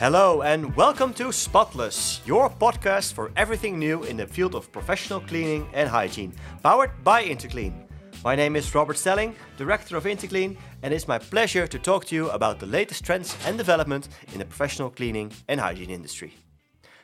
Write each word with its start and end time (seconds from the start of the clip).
Hello 0.00 0.40
and 0.40 0.74
welcome 0.76 1.12
to 1.12 1.30
Spotless, 1.30 2.22
your 2.24 2.48
podcast 2.48 3.12
for 3.12 3.30
everything 3.36 3.78
new 3.78 4.02
in 4.04 4.16
the 4.16 4.26
field 4.26 4.54
of 4.54 4.72
professional 4.72 5.20
cleaning 5.20 5.68
and 5.74 5.90
hygiene, 5.90 6.32
powered 6.62 7.04
by 7.04 7.22
Interclean. 7.22 7.86
My 8.24 8.34
name 8.34 8.56
is 8.56 8.74
Robert 8.74 8.96
Stelling, 8.96 9.34
Director 9.58 9.98
of 9.98 10.04
Interclean, 10.04 10.56
and 10.82 10.94
it's 10.94 11.06
my 11.06 11.18
pleasure 11.18 11.66
to 11.66 11.78
talk 11.78 12.06
to 12.06 12.14
you 12.14 12.30
about 12.30 12.58
the 12.60 12.66
latest 12.66 13.04
trends 13.04 13.36
and 13.44 13.58
development 13.58 14.08
in 14.32 14.38
the 14.38 14.46
professional 14.46 14.88
cleaning 14.88 15.32
and 15.48 15.60
hygiene 15.60 15.90
industry. 15.90 16.34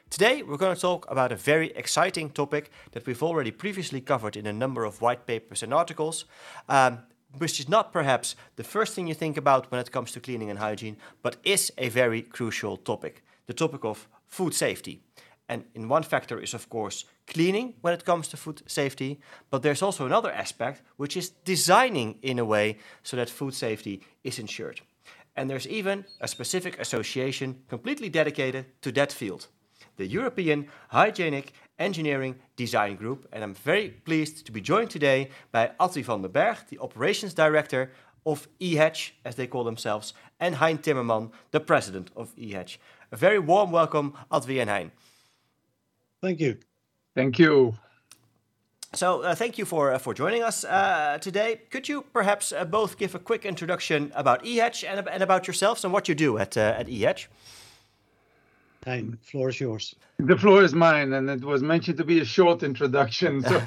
Today, 0.09 0.43
we're 0.43 0.57
going 0.57 0.75
to 0.75 0.81
talk 0.81 1.05
about 1.11 1.33
a 1.33 1.37
very 1.37 1.73
exciting 1.73 2.31
topic 2.31 2.71
that 2.93 3.05
we've 3.07 3.25
already 3.25 3.51
previously 3.51 4.01
covered 4.01 4.37
in 4.37 4.47
a 4.47 4.53
number 4.53 4.85
of 4.85 5.03
white 5.03 5.27
papers 5.27 5.63
and 5.63 5.75
articles, 5.75 6.25
um, 6.69 7.01
which 7.39 7.59
is 7.59 7.69
not 7.69 7.93
perhaps 7.93 8.37
the 8.55 8.65
first 8.65 8.95
thing 8.95 9.09
you 9.09 9.15
think 9.15 9.37
about 9.37 9.71
when 9.71 9.81
it 9.81 9.91
comes 9.91 10.13
to 10.13 10.21
cleaning 10.21 10.49
and 10.49 10.61
hygiene, 10.61 10.97
but 11.23 11.37
is 11.43 11.73
a 11.77 11.89
very 11.89 12.23
crucial 12.23 12.77
topic 12.77 13.23
the 13.47 13.53
topic 13.53 13.85
of 13.85 14.09
food 14.27 14.55
safety. 14.55 15.03
And 15.49 15.65
in 15.75 15.89
one 15.89 16.03
factor 16.03 16.39
is, 16.39 16.55
of 16.55 16.69
course, 16.69 17.05
cleaning 17.27 17.75
when 17.81 17.95
it 17.95 18.05
comes 18.05 18.29
to 18.29 18.37
food 18.37 18.63
safety, 18.67 19.21
but 19.51 19.63
there's 19.63 19.83
also 19.83 20.07
another 20.07 20.33
aspect, 20.33 20.83
which 20.97 21.17
is 21.17 21.31
designing 21.45 22.19
in 22.23 22.39
a 22.39 22.45
way 22.45 22.79
so 23.03 23.17
that 23.17 23.31
food 23.31 23.55
safety 23.55 24.03
is 24.25 24.39
ensured. 24.39 24.81
And 25.37 25.51
there's 25.51 25.69
even 25.69 26.07
a 26.21 26.27
specific 26.27 26.81
association 26.81 27.63
completely 27.69 28.09
dedicated 28.09 28.67
to 28.83 28.91
that 28.93 29.13
field 29.13 29.49
the 29.97 30.07
European 30.07 30.69
Hygienic 30.89 31.53
Engineering 31.79 32.37
Design 32.57 32.97
Group. 32.97 33.27
And 33.33 33.43
I'm 33.45 33.55
very 33.55 33.91
pleased 33.91 34.47
to 34.47 34.53
be 34.53 34.61
joined 34.61 34.91
today 34.91 35.31
by 35.53 35.73
Adwie 35.81 36.05
van 36.05 36.23
den 36.23 36.31
Berg, 36.31 36.59
the 36.69 36.79
Operations 36.79 37.35
Director 37.35 37.91
of 38.25 38.49
EHEDG, 38.61 39.13
as 39.25 39.37
they 39.37 39.47
call 39.47 39.65
themselves, 39.65 40.15
and 40.41 40.57
Hein 40.57 40.79
Timmerman, 40.79 41.31
the 41.53 41.61
President 41.61 42.11
of 42.17 42.35
EHEDG. 42.37 42.79
A 43.13 43.17
very 43.17 43.39
warm 43.39 43.71
welcome, 43.71 44.15
Adwie 44.31 44.61
and 44.61 44.71
Hein. 44.71 44.91
Thank 46.21 46.41
you. 46.41 46.59
Thank 47.15 47.39
you. 47.39 47.75
So, 48.95 49.23
uh, 49.23 49.35
thank 49.35 49.59
you 49.59 49.65
for 49.65 49.93
uh, 49.93 49.99
for 49.99 50.15
joining 50.15 50.43
us 50.43 50.65
uh, 50.65 51.19
today. 51.21 51.61
Could 51.71 51.89
you 51.89 52.03
perhaps 52.13 52.53
uh, 52.53 52.65
both 52.65 52.97
give 52.97 53.15
a 53.15 53.19
quick 53.19 53.45
introduction 53.45 54.11
about 54.15 54.43
EHEDG 54.45 54.85
and, 54.89 55.09
and 55.09 55.23
about 55.23 55.47
yourselves 55.47 55.85
and 55.85 55.93
what 55.93 56.09
you 56.09 56.15
do 56.15 56.39
at 56.39 56.57
uh, 56.57 56.75
at 56.79 56.87
EHEDG? 56.87 57.27
Hein, 58.87 59.19
floor 59.21 59.49
is 59.49 59.59
yours. 59.59 59.97
The 60.19 60.39
floor 60.39 60.63
is 60.63 60.73
mine, 60.73 61.13
and 61.13 61.29
it 61.29 61.45
was 61.45 61.61
mentioned 61.61 61.99
to 61.99 62.05
be 62.05 62.21
a 62.21 62.25
short 62.25 62.63
introduction. 62.63 63.43
So, 63.43 63.61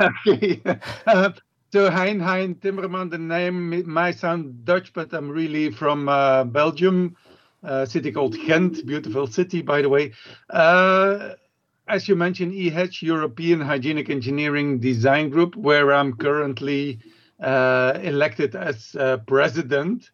okay. 0.00 0.62
Uh, 1.04 1.30
so 1.72 1.90
Hein, 1.90 2.20
Hein 2.20 2.54
Timmerman, 2.54 3.10
the 3.10 3.18
name 3.18 3.90
might 3.92 4.18
sound 4.18 4.64
Dutch, 4.64 4.92
but 4.92 5.12
I'm 5.12 5.28
really 5.28 5.72
from 5.72 6.08
uh, 6.08 6.44
Belgium, 6.44 7.16
a 7.64 7.88
city 7.88 8.12
called 8.12 8.36
Ghent, 8.46 8.86
beautiful 8.86 9.26
city, 9.26 9.62
by 9.62 9.82
the 9.82 9.88
way. 9.88 10.12
Uh, 10.48 11.30
as 11.88 12.08
you 12.08 12.14
mentioned, 12.14 12.52
EHEDG, 12.52 13.02
European 13.02 13.60
Hygienic 13.60 14.10
Engineering 14.10 14.78
Design 14.78 15.28
Group, 15.28 15.56
where 15.56 15.92
I'm 15.92 16.12
currently 16.14 17.00
uh, 17.40 17.98
elected 18.00 18.54
as 18.54 18.94
uh, 18.94 19.16
president 19.26 20.12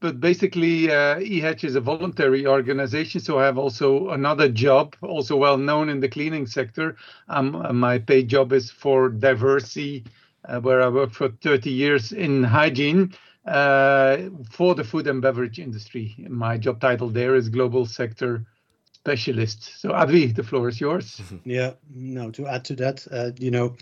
but 0.00 0.20
basically 0.20 0.90
uh, 0.90 1.16
EHEDG 1.16 1.64
is 1.64 1.74
a 1.74 1.80
voluntary 1.80 2.46
organization 2.46 3.20
so 3.20 3.38
i 3.38 3.44
have 3.44 3.58
also 3.58 4.10
another 4.10 4.48
job 4.48 4.94
also 5.02 5.36
well 5.36 5.58
known 5.58 5.88
in 5.88 6.00
the 6.00 6.08
cleaning 6.08 6.46
sector. 6.46 6.96
Um, 7.28 7.56
uh, 7.56 7.72
my 7.72 7.98
paid 7.98 8.28
job 8.28 8.52
is 8.52 8.70
for 8.70 9.10
Diversey 9.10 10.04
uh, 10.48 10.60
where 10.60 10.82
i 10.82 10.88
worked 10.88 11.14
for 11.14 11.28
30 11.28 11.70
years 11.70 12.12
in 12.12 12.44
hygiene 12.44 13.14
uh, 13.46 14.18
for 14.50 14.74
the 14.74 14.84
food 14.84 15.06
and 15.06 15.22
beverage 15.22 15.58
industry. 15.58 16.14
My 16.28 16.58
job 16.58 16.80
title 16.80 17.08
there 17.08 17.34
is 17.34 17.48
global 17.48 17.86
sector 17.86 18.44
specialist. 18.92 19.80
So 19.80 19.90
adwie 19.90 20.34
the 20.34 20.44
floor 20.44 20.68
is 20.68 20.80
yours. 20.80 21.20
Yeah 21.44 21.72
no 21.90 22.30
to 22.30 22.46
add 22.46 22.64
to 22.66 22.76
that 22.76 23.06
uh, 23.10 23.30
you 23.38 23.50
know 23.50 23.76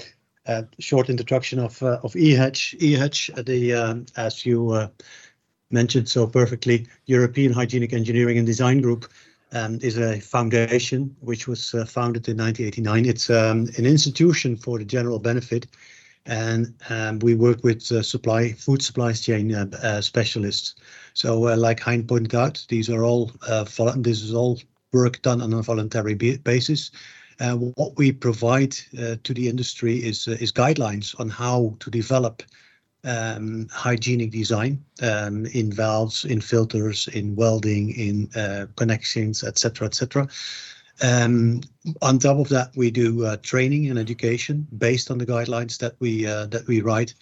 uh, 0.47 0.63
short 0.79 1.11
introduction 1.11 1.59
of 1.59 1.83
of 1.83 2.13
EHEDG 2.15 2.79
EHEDG 2.81 3.45
the 3.45 3.75
um, 3.75 4.07
as 4.17 4.47
you 4.47 4.89
mentioned 5.71 6.09
so 6.09 6.27
perfectly, 6.27 6.87
European 7.07 7.53
Hygienic 7.53 7.93
Engineering 7.93 8.39
and 8.39 8.47
Design 8.47 8.81
Group 8.81 9.07
um, 9.53 9.79
is 9.83 9.97
a 9.97 10.21
foundation 10.21 11.15
which 11.21 11.47
was 11.47 11.75
uh, 11.75 11.85
founded 11.85 12.29
in 12.29 12.37
1989. 12.37 13.07
It's 13.07 13.31
um, 13.31 13.69
an 13.77 13.87
institution 13.87 14.57
for 14.57 14.79
the 14.79 14.85
general 14.85 15.19
benefit, 15.19 15.67
and 16.27 16.75
um, 16.91 17.21
we 17.21 17.35
work 17.35 17.63
with 17.63 17.91
uh, 17.93 18.03
supply 18.03 18.53
food 18.53 18.83
supply 18.83 19.13
chain 19.13 19.55
uh, 19.55 19.67
uh 19.83 20.01
specialists. 20.01 20.75
So, 21.15 21.49
uh, 21.49 21.57
like 21.57 21.81
Hein 21.81 22.07
pointed 22.07 22.35
out, 22.35 22.65
these 22.69 22.91
are 22.91 23.05
all 23.05 23.31
uh, 23.49 23.65
this 23.97 24.23
is 24.23 24.35
all 24.35 24.59
work 24.93 25.23
done 25.23 25.41
on 25.41 25.53
a 25.53 25.63
voluntary 25.63 26.15
basis. 26.15 26.91
what 27.77 27.97
we 27.97 28.13
provide 28.13 28.73
to 29.25 29.35
the 29.35 29.49
industry 29.49 29.97
is 29.97 30.27
is 30.27 30.53
guidelines 30.53 31.19
on 31.21 31.29
how 31.29 31.77
to 31.81 31.91
develop 31.91 32.43
um, 33.07 33.69
hygienic 33.73 34.31
design 34.31 34.85
um, 35.03 35.47
in 35.47 35.73
valves, 35.73 36.25
in 36.25 36.41
filters, 36.41 37.09
in 37.09 37.35
welding, 37.37 37.91
in 37.91 38.29
uh, 38.37 38.67
connections, 38.77 39.45
etc., 39.45 39.87
etc. 39.87 40.29
Um, 41.03 41.61
on 42.03 42.19
top 42.19 42.39
of 42.39 42.49
that, 42.49 42.71
we 42.75 42.91
do 42.91 43.25
uh, 43.25 43.37
training 43.43 43.91
and 43.91 43.99
education 43.99 44.67
based 44.79 45.11
on 45.11 45.19
the 45.19 45.27
guidelines 45.27 45.79
that 45.79 45.95
we 46.01 46.27
uh, 46.27 46.47
that 46.47 46.67
we 46.67 46.81
write, 46.81 47.15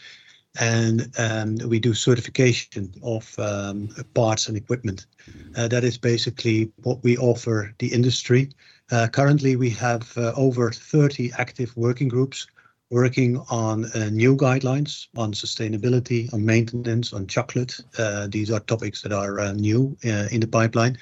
and 0.61 1.13
um, 1.19 1.57
we 1.69 1.81
do 1.81 1.93
certification 1.93 2.93
of 3.03 3.37
um, 3.39 3.89
parts 4.15 4.49
and 4.49 4.57
equipment. 4.57 5.07
Uh, 5.57 5.69
that 5.69 5.85
is 5.85 5.99
basically 5.99 6.71
what 6.83 7.03
we 7.03 7.17
offer 7.19 7.75
the 7.79 7.93
industry. 7.93 8.51
Uh, 8.93 9.09
currently, 9.09 9.57
we 9.57 9.71
have 9.71 10.17
uh, 10.17 10.33
over 10.37 10.71
30 10.71 11.33
active 11.39 11.77
working 11.77 12.09
groups 12.09 12.47
working 12.91 13.39
on 13.51 13.87
uh, 13.95 14.11
new 14.11 14.37
guidelines 14.37 15.07
on 15.17 15.33
sustainability, 15.33 16.33
on 16.33 16.45
maintenance, 16.45 17.13
on 17.13 17.27
chocolate. 17.27 17.81
Uh, 17.99 18.27
these 18.29 18.51
are 18.51 18.61
topics 18.61 19.03
that 19.03 19.13
are 19.13 19.41
uh, 19.41 19.53
new 19.53 19.97
uh, 20.05 20.29
in 20.31 20.41
the 20.41 20.47
pipeline, 20.47 20.97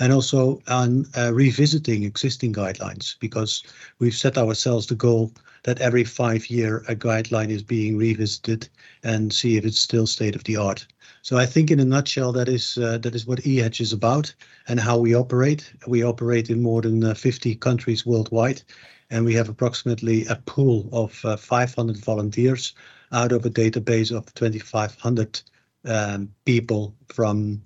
and 0.00 0.12
also 0.12 0.60
on 0.68 1.04
uh, 1.16 1.32
revisiting 1.32 2.04
existing 2.04 2.52
guidelines 2.52 3.16
because 3.20 3.62
we've 3.98 4.14
set 4.14 4.38
ourselves 4.38 4.86
the 4.86 4.94
goal 4.94 5.32
that 5.64 5.80
every 5.80 6.04
five 6.04 6.48
year 6.48 6.84
a 6.88 6.94
guideline 6.94 7.50
is 7.50 7.62
being 7.62 7.96
revisited 7.96 8.68
and 9.02 9.32
see 9.32 9.56
if 9.56 9.64
it's 9.64 9.78
still 9.78 10.06
state 10.06 10.36
of 10.36 10.44
the 10.44 10.56
art. 10.56 10.86
So 11.22 11.36
I 11.36 11.44
think 11.44 11.70
in 11.70 11.80
a 11.80 11.84
nutshell 11.84 12.32
that 12.32 12.48
is 12.48 12.78
uh, 12.78 12.98
that 12.98 13.14
is 13.14 13.26
what 13.26 13.40
EHEDG 13.40 13.80
is 13.80 13.92
about 13.92 14.32
and 14.68 14.80
how 14.80 14.96
we 14.96 15.14
operate. 15.14 15.70
We 15.86 16.02
operate 16.02 16.50
in 16.50 16.62
more 16.62 16.82
than 16.82 17.14
50 17.14 17.56
countries 17.56 18.06
worldwide 18.06 18.62
and 19.10 19.24
we 19.24 19.34
have 19.34 19.48
approximately 19.48 20.26
a 20.26 20.36
pool 20.36 20.88
of 20.92 21.24
uh, 21.24 21.36
500 21.36 21.96
volunteers 21.98 22.74
out 23.12 23.32
of 23.32 23.44
a 23.46 23.50
database 23.50 24.16
of 24.16 24.32
2,500 24.34 25.40
um, 25.84 26.32
people 26.44 26.94
from 27.08 27.62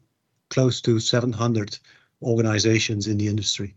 close 0.51 0.81
to 0.83 1.01
700 1.01 1.79
organizations 2.23 3.07
in 3.07 3.17
the 3.17 3.29
industry. 3.29 3.75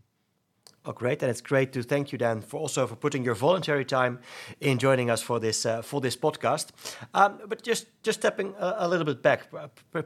Oh, 0.85 0.91
great! 0.91 1.21
And 1.23 1.31
it's 1.31 1.39
great 1.39 1.71
to 1.73 1.81
thank 1.81 2.11
you, 2.11 2.17
Dan, 2.17 2.41
for 2.41 2.59
also 2.59 2.85
for 2.87 2.97
putting 2.97 3.23
your 3.23 3.35
voluntary 3.35 3.85
time 3.85 4.19
in 4.59 4.79
joining 4.79 5.09
us 5.09 5.21
for 5.21 5.39
this 5.39 5.65
uh, 5.65 5.81
for 5.81 6.01
this 6.01 6.17
podcast. 6.17 6.71
Um, 7.13 7.39
but 7.47 7.63
just 7.63 7.87
just 8.03 8.19
stepping 8.19 8.53
a, 8.59 8.75
a, 8.79 8.87
little 8.89 9.05
bit 9.05 9.21
back, 9.21 9.43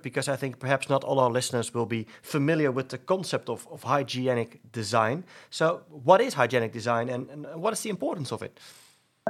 because 0.04 0.30
I 0.30 0.36
think 0.36 0.60
perhaps 0.60 0.88
not 0.88 1.04
all 1.04 1.20
our 1.20 1.32
listeners 1.32 1.74
will 1.74 1.88
be 1.88 2.06
familiar 2.22 2.72
with 2.72 2.90
the 2.90 3.00
concept 3.00 3.50
of, 3.50 3.68
of 3.72 3.82
hygienic 3.82 4.60
design. 4.72 5.24
So, 5.50 5.82
what 5.90 6.22
is 6.22 6.36
hygienic 6.36 6.74
design, 6.74 7.10
and, 7.10 7.28
and 7.32 7.48
what 7.56 7.74
is 7.74 7.82
the 7.82 7.90
importance 7.90 8.32
of 8.32 8.44
it? 8.44 8.60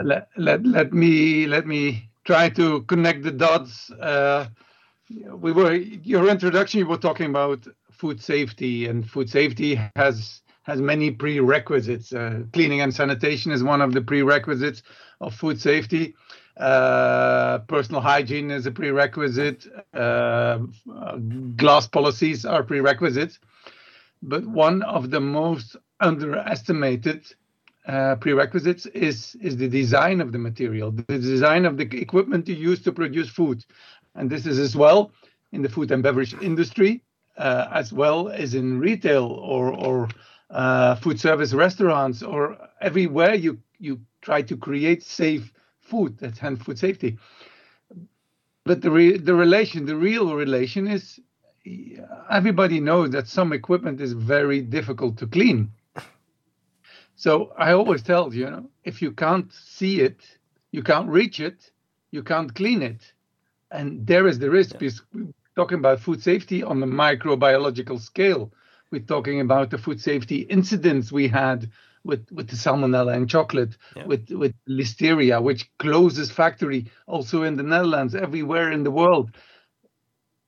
Let, 0.03 0.27
let, 0.35 0.65
let 0.65 0.91
me 0.91 1.47
let 1.47 1.65
me 1.65 2.09
try 2.25 2.49
to 2.49 2.81
connect 2.81 3.23
the 3.23 3.31
dots. 3.31 3.89
Uh, 3.91 4.47
we 5.09 5.53
were 5.53 5.75
your 5.75 6.27
introduction. 6.27 6.79
You 6.79 6.87
were 6.87 6.97
talking 6.97 7.27
about 7.27 7.65
food 7.89 8.21
safety, 8.21 8.85
and 8.85 9.09
food 9.09 9.29
safety 9.29 9.79
has 9.95 10.41
has 10.67 10.81
many 10.81 11.09
prerequisites. 11.09 12.11
Uh, 12.13 12.41
cleaning 12.51 12.81
and 12.81 12.93
sanitation 12.93 13.51
is 13.51 13.63
one 13.63 13.81
of 13.81 13.93
the 13.93 14.01
prerequisites 14.01 14.83
of 15.21 15.33
food 15.33 15.59
safety. 15.59 16.13
Uh, 16.57 17.59
personal 17.69 18.01
hygiene 18.01 18.51
is 18.51 18.65
a 18.65 18.71
prerequisite. 18.71 19.65
Uh, 19.93 20.57
glass 21.55 21.87
policies 21.87 22.45
are 22.45 22.63
prerequisites. 22.63 23.39
But 24.21 24.45
one 24.45 24.81
of 24.83 25.09
the 25.09 25.21
most 25.21 25.77
underestimated 26.01 27.25
uh, 27.87 28.15
prerequisites 28.15 28.85
is 28.87 29.37
is 29.39 29.55
the 29.55 29.69
design 29.69 30.19
of 30.19 30.33
the 30.33 30.37
material, 30.37 30.91
the 30.91 31.03
design 31.03 31.65
of 31.65 31.77
the 31.77 31.87
equipment 31.97 32.47
you 32.47 32.55
use 32.55 32.81
to 32.81 32.91
produce 32.91 33.29
food, 33.29 33.63
and 34.15 34.29
this 34.29 34.45
is 34.45 34.59
as 34.59 34.75
well 34.75 35.11
in 35.53 35.61
the 35.61 35.69
food 35.69 35.91
and 35.91 36.03
beverage 36.03 36.33
industry, 36.41 37.01
uh, 37.37 37.69
as 37.71 37.93
well 37.93 38.27
as 38.27 38.55
in 38.55 38.79
retail 38.79 39.23
or 39.23 39.71
or 39.71 40.09
uh, 40.49 40.95
food 40.95 41.19
service 41.19 41.53
restaurants 41.53 42.23
or 42.23 42.57
everywhere 42.81 43.35
you 43.35 43.59
you 43.79 43.99
try 44.21 44.41
to 44.41 44.57
create 44.57 45.03
safe 45.03 45.53
food. 45.79 46.17
That's 46.19 46.39
hand 46.39 46.63
food 46.63 46.79
safety. 46.79 47.17
But 48.65 48.81
the 48.81 48.91
re- 48.91 49.17
the 49.17 49.35
relation, 49.35 49.85
the 49.85 49.95
real 49.95 50.35
relation 50.35 50.87
is 50.87 51.19
everybody 52.29 52.79
knows 52.79 53.11
that 53.11 53.27
some 53.27 53.53
equipment 53.53 54.01
is 54.01 54.13
very 54.13 54.61
difficult 54.61 55.17
to 55.17 55.27
clean. 55.27 55.71
So 57.15 57.51
I 57.57 57.71
always 57.71 58.03
tell 58.03 58.33
you, 58.33 58.49
know, 58.49 58.69
if 58.83 59.01
you 59.01 59.11
can't 59.11 59.51
see 59.51 60.01
it, 60.01 60.19
you 60.71 60.83
can't 60.83 61.09
reach 61.09 61.39
it, 61.39 61.71
you 62.11 62.21
can't 62.21 62.53
clean 62.53 62.83
it. 62.83 63.11
And 63.71 64.05
there 64.05 64.27
is 64.27 64.37
the 64.37 64.49
risk 64.49 64.73
yeah. 64.73 64.77
because 64.79 65.01
we're 65.13 65.33
talking 65.55 65.79
about 65.79 65.99
food 65.99 66.21
safety 66.21 66.61
on 66.63 66.79
the 66.79 66.85
microbiological 66.85 67.99
scale. 67.99 68.51
We're 68.91 69.01
talking 69.01 69.41
about 69.41 69.69
the 69.69 69.77
food 69.77 69.99
safety 69.99 70.41
incidents 70.41 71.11
we 71.11 71.27
had 71.27 71.69
with, 72.03 72.31
with 72.31 72.47
the 72.47 72.55
salmonella 72.55 73.15
and 73.15 73.29
chocolate, 73.29 73.75
yeah. 73.95 74.05
with, 74.05 74.29
with 74.29 74.53
listeria, 74.67 75.41
which 75.41 75.69
closes 75.77 76.31
factory 76.31 76.89
also 77.05 77.43
in 77.43 77.57
the 77.57 77.63
Netherlands, 77.63 78.15
everywhere 78.15 78.71
in 78.71 78.83
the 78.83 78.91
world. 78.91 79.31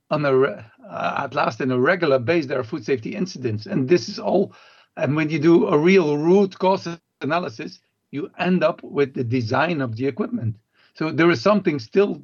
On 0.09 0.25
a, 0.25 0.31
uh, 0.31 1.23
at 1.23 1.35
last, 1.35 1.61
in 1.61 1.71
a 1.71 1.79
regular 1.79 2.17
base, 2.17 2.47
there 2.47 2.59
are 2.59 2.63
food 2.63 2.85
safety 2.85 3.15
incidents. 3.15 3.65
And 3.65 3.87
this 3.87 4.09
is 4.09 4.19
all, 4.19 4.53
and 4.95 5.15
when 5.15 5.29
you 5.29 5.39
do 5.39 5.67
a 5.67 5.77
real 5.77 6.17
root 6.17 6.57
cause 6.57 6.87
analysis, 7.21 7.79
you 8.11 8.31
end 8.39 8.63
up 8.63 8.81
with 8.81 9.13
the 9.13 9.23
design 9.23 9.81
of 9.81 9.95
the 9.95 10.07
equipment. 10.07 10.55
So 10.95 11.11
there 11.11 11.29
is 11.29 11.41
something 11.41 11.79
still 11.79 12.21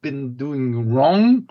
been 0.00 0.36
doing 0.36 0.94
wrong 0.94 1.48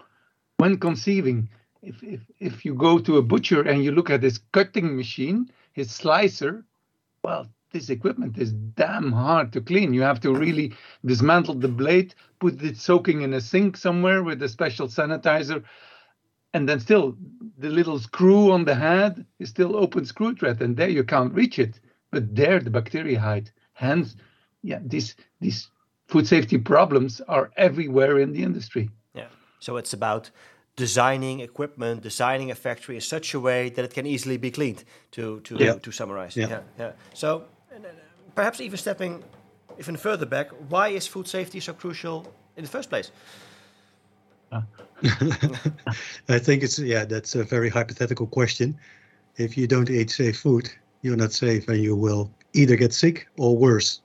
when 0.57 0.77
conceiving. 0.77 1.49
If, 1.85 2.03
if, 2.03 2.21
if 2.39 2.65
you 2.65 2.73
go 2.73 2.97
to 2.97 3.17
a 3.17 3.21
butcher 3.21 3.61
and 3.61 3.83
you 3.83 3.91
look 3.91 4.09
at 4.09 4.23
his 4.23 4.39
cutting 4.51 4.97
machine, 4.97 5.51
his 5.73 5.91
slicer, 5.91 6.65
well, 7.23 7.47
this 7.71 7.89
equipment 7.89 8.37
is 8.37 8.53
damn 8.53 9.11
hard 9.11 9.53
to 9.53 9.61
clean. 9.61 9.93
You 9.93 10.01
have 10.01 10.19
to 10.21 10.33
really 10.33 10.73
dismantle 11.05 11.55
the 11.55 11.67
blade, 11.67 12.15
put 12.39 12.61
it 12.63 12.77
soaking 12.77 13.21
in 13.21 13.33
a 13.33 13.41
sink 13.41 13.77
somewhere 13.77 14.23
with 14.23 14.41
a 14.41 14.49
special 14.49 14.87
sanitizer, 14.87 15.63
and 16.53 16.67
then 16.67 16.79
still 16.79 17.15
the 17.57 17.69
little 17.69 17.99
screw 17.99 18.51
on 18.51 18.65
the 18.65 18.75
head 18.75 19.25
is 19.39 19.49
still 19.49 19.75
open 19.75 20.05
screw 20.05 20.33
thread, 20.33 20.61
and 20.61 20.77
there 20.77 20.89
you 20.89 21.03
can't 21.03 21.33
reach 21.33 21.59
it. 21.59 21.79
But 22.11 22.33
there 22.35 22.59
the 22.59 22.69
bacteria 22.69 23.19
hide. 23.19 23.51
Hence, 23.73 24.15
yeah, 24.63 24.79
these 24.81 25.15
these 25.41 25.69
food 26.07 26.25
safety 26.27 26.57
problems 26.57 27.21
are 27.27 27.51
everywhere 27.57 28.19
in 28.19 28.31
the 28.31 28.41
industry. 28.41 28.89
Yeah. 29.13 29.27
So 29.59 29.75
it's 29.75 29.93
about 29.93 30.31
designing 30.75 31.39
equipment, 31.39 32.01
designing 32.01 32.51
a 32.51 32.55
factory 32.55 32.95
in 32.95 33.01
such 33.01 33.33
a 33.33 33.39
way 33.39 33.69
that 33.69 33.85
it 33.85 33.93
can 33.93 34.05
easily 34.05 34.37
be 34.37 34.51
cleaned. 34.51 34.83
To 35.11 35.39
to 35.41 35.55
yeah. 35.55 35.73
to 35.75 35.91
summarize. 35.91 36.35
Yeah. 36.35 36.49
yeah. 36.49 36.61
yeah. 36.79 36.91
So 37.13 37.43
perhaps 38.35 38.59
even 38.59 38.77
stepping 38.77 39.23
even 39.79 39.97
further 39.97 40.25
back, 40.25 40.49
why 40.69 40.89
is 40.89 41.07
food 41.07 41.27
safety 41.27 41.59
so 41.59 41.73
crucial 41.73 42.31
in 42.57 42.63
the 42.63 42.69
first 42.69 42.89
place? 42.89 43.11
I 46.29 46.39
think 46.39 46.63
it's 46.63 46.79
yeah, 46.79 47.05
that's 47.05 47.35
a 47.35 47.43
very 47.43 47.69
hypothetical 47.69 48.27
question. 48.27 48.77
If 49.37 49.57
you 49.57 49.67
don't 49.67 49.89
eat 49.89 50.09
safe 50.09 50.39
food, 50.39 50.69
you're 51.01 51.17
not 51.17 51.33
safe, 51.33 51.67
and 51.67 51.83
you 51.83 51.95
will 51.95 52.31
either 52.53 52.75
get 52.75 52.93
sick 52.93 53.27
or 53.37 53.57
worse. 53.57 54.01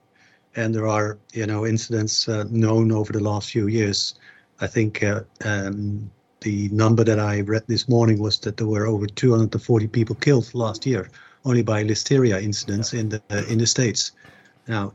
And 0.55 0.75
there 0.75 0.87
are 0.87 1.17
you 1.33 1.45
know 1.45 1.65
incidents 1.65 2.27
uh, 2.27 2.43
known 2.49 2.91
over 2.91 3.13
the 3.13 3.21
last 3.21 3.51
few 3.51 3.67
years. 3.67 4.15
I 4.59 4.67
think 4.67 5.03
uh, 5.03 5.21
um, 5.45 6.11
the 6.41 6.69
number 6.69 7.03
that 7.03 7.19
I 7.19 7.41
read 7.41 7.63
this 7.67 7.87
morning 7.87 8.19
was 8.19 8.39
that 8.39 8.57
there 8.57 8.67
were 8.67 8.87
over 8.87 9.07
240 9.07 9.87
people 9.87 10.15
killed 10.15 10.53
last 10.53 10.85
year 10.85 11.09
only 11.45 11.61
by 11.63 11.83
listeria 11.83 12.41
incidents 12.41 12.93
in 12.93 13.09
the 13.09 13.21
uh, 13.29 13.43
in 13.47 13.57
the 13.57 13.67
states. 13.67 14.11
Now, 14.67 14.93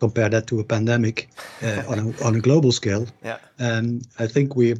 compare 0.00 0.28
that 0.28 0.46
to 0.48 0.60
a 0.60 0.64
pandemic 0.64 1.28
uh, 1.62 1.82
on 1.88 1.98
a 1.98 2.24
on 2.24 2.36
a 2.36 2.40
global 2.40 2.72
scale. 2.72 3.06
Yeah. 3.24 3.38
Um, 3.58 4.02
I 4.18 4.26
think 4.26 4.56
we 4.56 4.74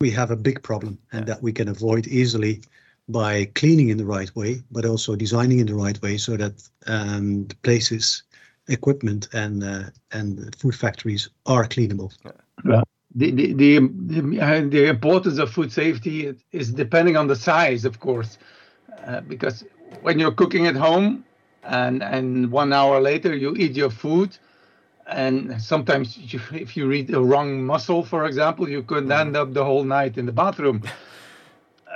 we 0.00 0.10
have 0.10 0.30
a 0.30 0.36
big 0.36 0.62
problem, 0.62 0.98
and 1.12 1.26
yeah. 1.26 1.34
that 1.34 1.42
we 1.42 1.52
can 1.52 1.68
avoid 1.68 2.06
easily 2.06 2.62
by 3.08 3.46
cleaning 3.54 3.90
in 3.90 3.98
the 3.98 4.06
right 4.06 4.34
way, 4.34 4.62
but 4.70 4.84
also 4.84 5.14
designing 5.16 5.58
in 5.58 5.66
the 5.66 5.74
right 5.74 6.00
way, 6.02 6.16
so 6.16 6.36
that 6.36 6.68
um, 6.86 7.46
the 7.46 7.56
places, 7.56 8.22
equipment, 8.68 9.28
and 9.32 9.64
uh, 9.64 9.84
and 10.12 10.54
food 10.56 10.74
factories 10.74 11.28
are 11.46 11.66
cleanable. 11.66 12.12
Yeah 12.64 12.83
the 13.14 13.30
the 13.30 13.52
the, 13.52 13.80
the, 13.80 14.86
uh, 14.86 14.90
importance 14.90 15.38
of 15.38 15.50
food 15.50 15.72
safety 15.72 16.34
is 16.52 16.72
depending 16.72 17.16
on 17.16 17.26
the 17.28 17.36
size, 17.36 17.84
of 17.84 18.00
course, 18.00 18.38
uh, 19.06 19.20
because 19.20 19.64
when 20.02 20.18
you're 20.18 20.32
cooking 20.32 20.66
at 20.66 20.76
home 20.76 21.24
and 21.62 22.02
and 22.02 22.50
one 22.50 22.72
hour 22.72 23.00
later 23.00 23.34
you 23.34 23.54
eat 23.56 23.76
your 23.76 23.90
food, 23.90 24.36
and 25.06 25.60
sometimes 25.62 26.18
you, 26.18 26.40
if 26.52 26.76
you 26.76 26.90
eat 26.92 27.08
the 27.08 27.22
wrong 27.22 27.64
mussel, 27.64 28.04
for 28.04 28.26
example, 28.26 28.68
you 28.68 28.82
could 28.82 29.04
mm-hmm. 29.04 29.28
end 29.28 29.36
up 29.36 29.52
the 29.52 29.64
whole 29.64 29.84
night 29.84 30.18
in 30.18 30.26
the 30.26 30.32
bathroom. 30.32 30.82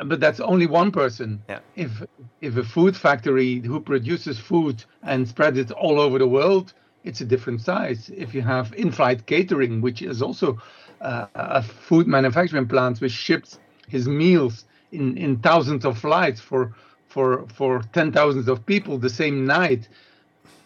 but 0.04 0.20
that's 0.20 0.40
only 0.40 0.66
one 0.66 0.92
person. 0.92 1.42
Yeah. 1.48 1.60
If 1.74 2.02
if 2.40 2.56
a 2.56 2.64
food 2.64 2.96
factory 2.96 3.60
who 3.60 3.80
produces 3.80 4.38
food 4.38 4.84
and 5.02 5.28
spreads 5.28 5.58
it 5.58 5.70
all 5.72 5.98
over 5.98 6.18
the 6.18 6.28
world, 6.28 6.72
it's 7.04 7.20
a 7.20 7.24
different 7.24 7.60
size. 7.60 8.10
If 8.14 8.34
you 8.34 8.42
have 8.42 8.72
in-flight 8.74 9.26
catering, 9.26 9.80
which 9.80 10.02
is 10.02 10.22
also 10.22 10.58
uh, 11.00 11.26
a 11.34 11.62
food 11.62 12.06
manufacturing 12.06 12.66
plant 12.68 13.00
which 13.00 13.12
ships 13.12 13.58
his 13.88 14.08
meals 14.08 14.64
in, 14.92 15.16
in 15.16 15.38
thousands 15.38 15.84
of 15.84 15.98
flights 15.98 16.40
for 16.40 16.74
for 17.08 17.46
for 17.48 17.82
ten 17.92 18.12
thousands 18.12 18.48
of 18.48 18.64
people 18.66 18.98
the 18.98 19.10
same 19.10 19.44
night. 19.46 19.88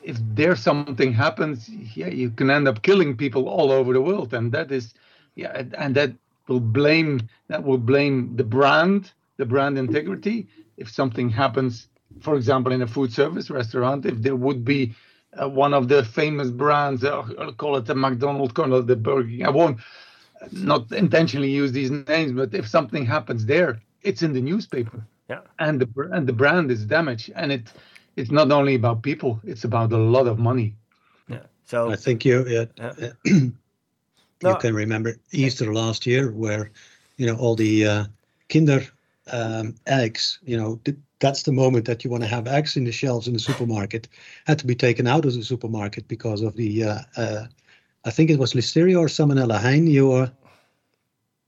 If 0.03 0.19
there 0.35 0.57
something 0.57 1.13
happens, 1.13 1.69
yeah, 1.69 2.09
you 2.09 2.31
can 2.31 2.51
end 2.51 2.67
up 2.67 2.83
killing 2.83 3.17
people 3.17 3.49
all 3.49 3.71
over 3.71 3.93
the 3.93 4.01
world, 4.01 4.35
and 4.35 4.51
that 4.53 4.73
is, 4.73 4.95
yeah, 5.37 5.63
and 5.79 5.95
that 5.95 6.13
will 6.49 6.61
blame 6.61 7.21
that 7.49 7.63
will 7.63 7.79
blame 7.79 8.35
the 8.37 8.45
brand, 8.45 9.13
the 9.37 9.47
brand 9.47 9.79
integrity. 9.79 10.49
If 10.77 10.91
something 10.91 11.29
happens, 11.31 11.89
for 12.21 12.35
example, 12.35 12.73
in 12.73 12.83
a 12.83 12.87
food 12.89 13.13
service 13.13 13.51
restaurant, 13.51 14.05
if 14.05 14.23
there 14.23 14.35
would 14.37 14.65
be 14.65 14.95
uh, 15.41 15.49
one 15.49 15.73
of 15.73 15.89
the 15.89 16.05
famous 16.05 16.51
brands, 16.51 17.05
uh, 17.05 17.23
I'll 17.39 17.53
call 17.53 17.77
it 17.77 17.87
the 17.87 17.95
McDonald's, 17.95 18.53
call 18.53 18.75
it 18.75 18.87
the 18.89 18.97
Burger 18.97 19.29
King. 19.29 19.47
I 19.47 19.51
won't 19.51 19.79
not 20.51 20.91
intentionally 20.93 21.51
use 21.51 21.73
these 21.73 21.91
names, 21.91 22.33
but 22.33 22.55
if 22.55 22.67
something 22.69 23.07
happens 23.07 23.47
there, 23.47 23.81
it's 24.03 24.23
in 24.23 24.33
the 24.33 24.41
newspaper. 24.41 25.05
Yeah. 25.29 25.41
And 25.59 25.81
the 25.81 26.11
and 26.13 26.27
the 26.27 26.33
brand 26.33 26.71
is 26.71 26.85
damaged, 26.85 27.31
and 27.37 27.53
it 27.53 27.73
it's 28.17 28.31
not 28.31 28.51
only 28.51 28.75
about 28.75 29.03
people; 29.03 29.41
it's 29.45 29.65
about 29.65 29.93
a 29.93 29.99
lot 29.99 30.27
of 30.27 30.39
money. 30.39 30.75
Yeah. 31.29 31.47
So 31.65 31.91
I 31.91 31.97
think 31.97 32.25
you 32.25 32.47
yeah, 32.49 32.65
yeah. 32.77 33.13
you 33.25 33.53
no. 34.43 34.55
can 34.57 34.75
remember 34.75 35.17
Easter 35.31 35.73
last 35.73 36.07
year, 36.07 36.33
where 36.33 36.71
you 37.17 37.27
know 37.27 37.37
all 37.37 37.55
the 37.55 37.87
uh, 37.87 38.05
Kinder 38.49 38.83
um, 39.31 39.75
eggs. 39.87 40.39
You 40.45 40.57
know 40.57 40.81
th- 40.85 40.99
that's 41.21 41.45
the 41.45 41.53
moment 41.53 41.87
that 41.87 42.05
you 42.05 42.11
want 42.11 42.25
to 42.25 42.29
have 42.29 42.49
eggs 42.49 42.77
in 42.77 42.85
the 42.85 42.93
shelves 42.93 43.29
in 43.29 43.33
the 43.33 43.39
supermarket 43.39 44.09
had 44.47 44.59
to 44.59 44.67
be 44.67 44.75
taken 44.75 45.07
out 45.07 45.25
of 45.25 45.35
the 45.35 45.45
supermarket 45.45 46.09
because 46.09 46.43
of 46.43 46.57
the 46.57 46.85
uh, 46.85 46.99
uh, 47.17 47.47
I 48.05 48.11
think 48.11 48.31
it 48.31 48.39
was 48.39 48.55
Listeria 48.55 48.99
or 48.99 49.07
Salmonella. 49.07 49.61
Hein, 49.61 49.87
you 49.87 50.09
were. 50.09 50.33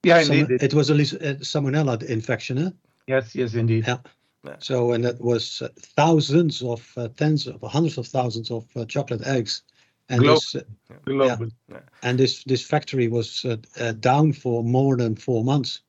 Yeah, 0.03 0.21
indeed. 0.21 0.63
It 0.63 0.75
was 0.75 0.91
a, 0.91 0.95
a 0.95 1.35
Salmonella 1.41 2.03
infection, 2.05 2.59
eh? 2.59 2.71
Yes, 3.07 3.35
yes, 3.35 3.55
indeed. 3.55 3.85
Yeah. 3.87 3.99
yeah. 4.45 4.57
So, 4.59 4.93
and 4.93 5.05
that 5.05 5.21
was 5.21 5.63
uh, 5.63 5.69
thousands 5.79 6.63
of, 6.63 6.93
uh, 6.97 7.09
tens 7.17 7.47
of, 7.47 7.61
hundreds 7.63 7.99
of 7.99 8.07
thousands 8.07 8.51
of 8.51 8.65
uh, 8.77 8.85
chocolate 8.85 9.27
eggs. 9.27 9.63
And 10.11 10.23
this, 10.23 10.55
uh, 10.55 10.61
yeah. 11.07 11.37
yeah. 11.69 11.81
and 12.03 12.19
this 12.19 12.45
this 12.45 12.63
factory 12.63 13.09
was 13.09 13.45
uh, 13.47 13.57
uh, 13.81 13.93
down 13.93 14.35
for 14.35 14.63
more 14.63 14.99
than 14.99 15.17
four 15.17 15.43
months. 15.43 15.81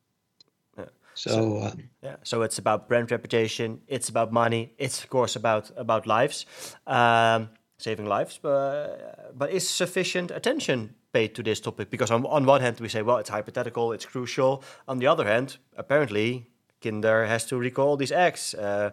Yeah. 0.78 0.86
So, 1.16 1.30
so 1.30 1.74
yeah, 2.02 2.16
so 2.24 2.42
it's 2.42 2.58
about 2.58 2.88
brand 2.88 3.12
reputation. 3.12 3.82
It's 3.88 4.08
about 4.08 4.32
money. 4.32 4.74
It's 4.78 5.04
of 5.04 5.10
course 5.10 5.36
about 5.36 5.70
about 5.76 6.08
lives. 6.08 6.46
Um, 6.88 7.50
saving 7.78 8.06
lives, 8.06 8.40
but, 8.42 9.38
but 9.38 9.52
is 9.52 9.68
sufficient 9.68 10.32
attention 10.32 10.96
paid 11.12 11.36
to 11.36 11.44
this 11.44 11.60
topic? 11.60 11.90
Because 11.90 12.12
on, 12.12 12.26
on 12.26 12.46
one 12.46 12.62
hand, 12.62 12.80
we 12.80 12.90
say, 12.90 13.02
well, 13.02 13.18
it's 13.18 13.30
hypothetical, 13.30 13.92
it's 13.92 14.06
crucial. 14.06 14.64
On 14.88 15.00
the 15.00 15.08
other 15.08 15.26
hand, 15.26 15.58
apparently, 15.78 16.48
Kinder 16.82 17.26
has 17.26 17.46
to 17.46 17.58
recall 17.58 17.98
these 17.98 18.12
eggs. 18.12 18.54
Uh, 18.54 18.92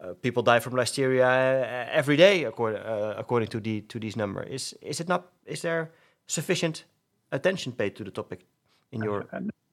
uh, 0.00 0.14
people 0.22 0.42
die 0.42 0.60
from 0.60 0.72
listeria 0.72 1.26
uh, 1.26 1.88
every 1.92 2.16
day, 2.16 2.44
according 2.44 2.80
uh, 2.80 3.14
according 3.18 3.48
to 3.48 3.60
the 3.60 3.82
to 3.82 3.98
these 3.98 4.16
numbers. 4.16 4.48
Is 4.48 4.74
is 4.80 5.00
it 5.00 5.08
not? 5.08 5.26
Is 5.44 5.60
there 5.60 5.90
sufficient 6.26 6.84
attention 7.30 7.72
paid 7.72 7.94
to 7.96 8.04
the 8.04 8.10
topic 8.10 8.46
in 8.92 9.02
your 9.02 9.26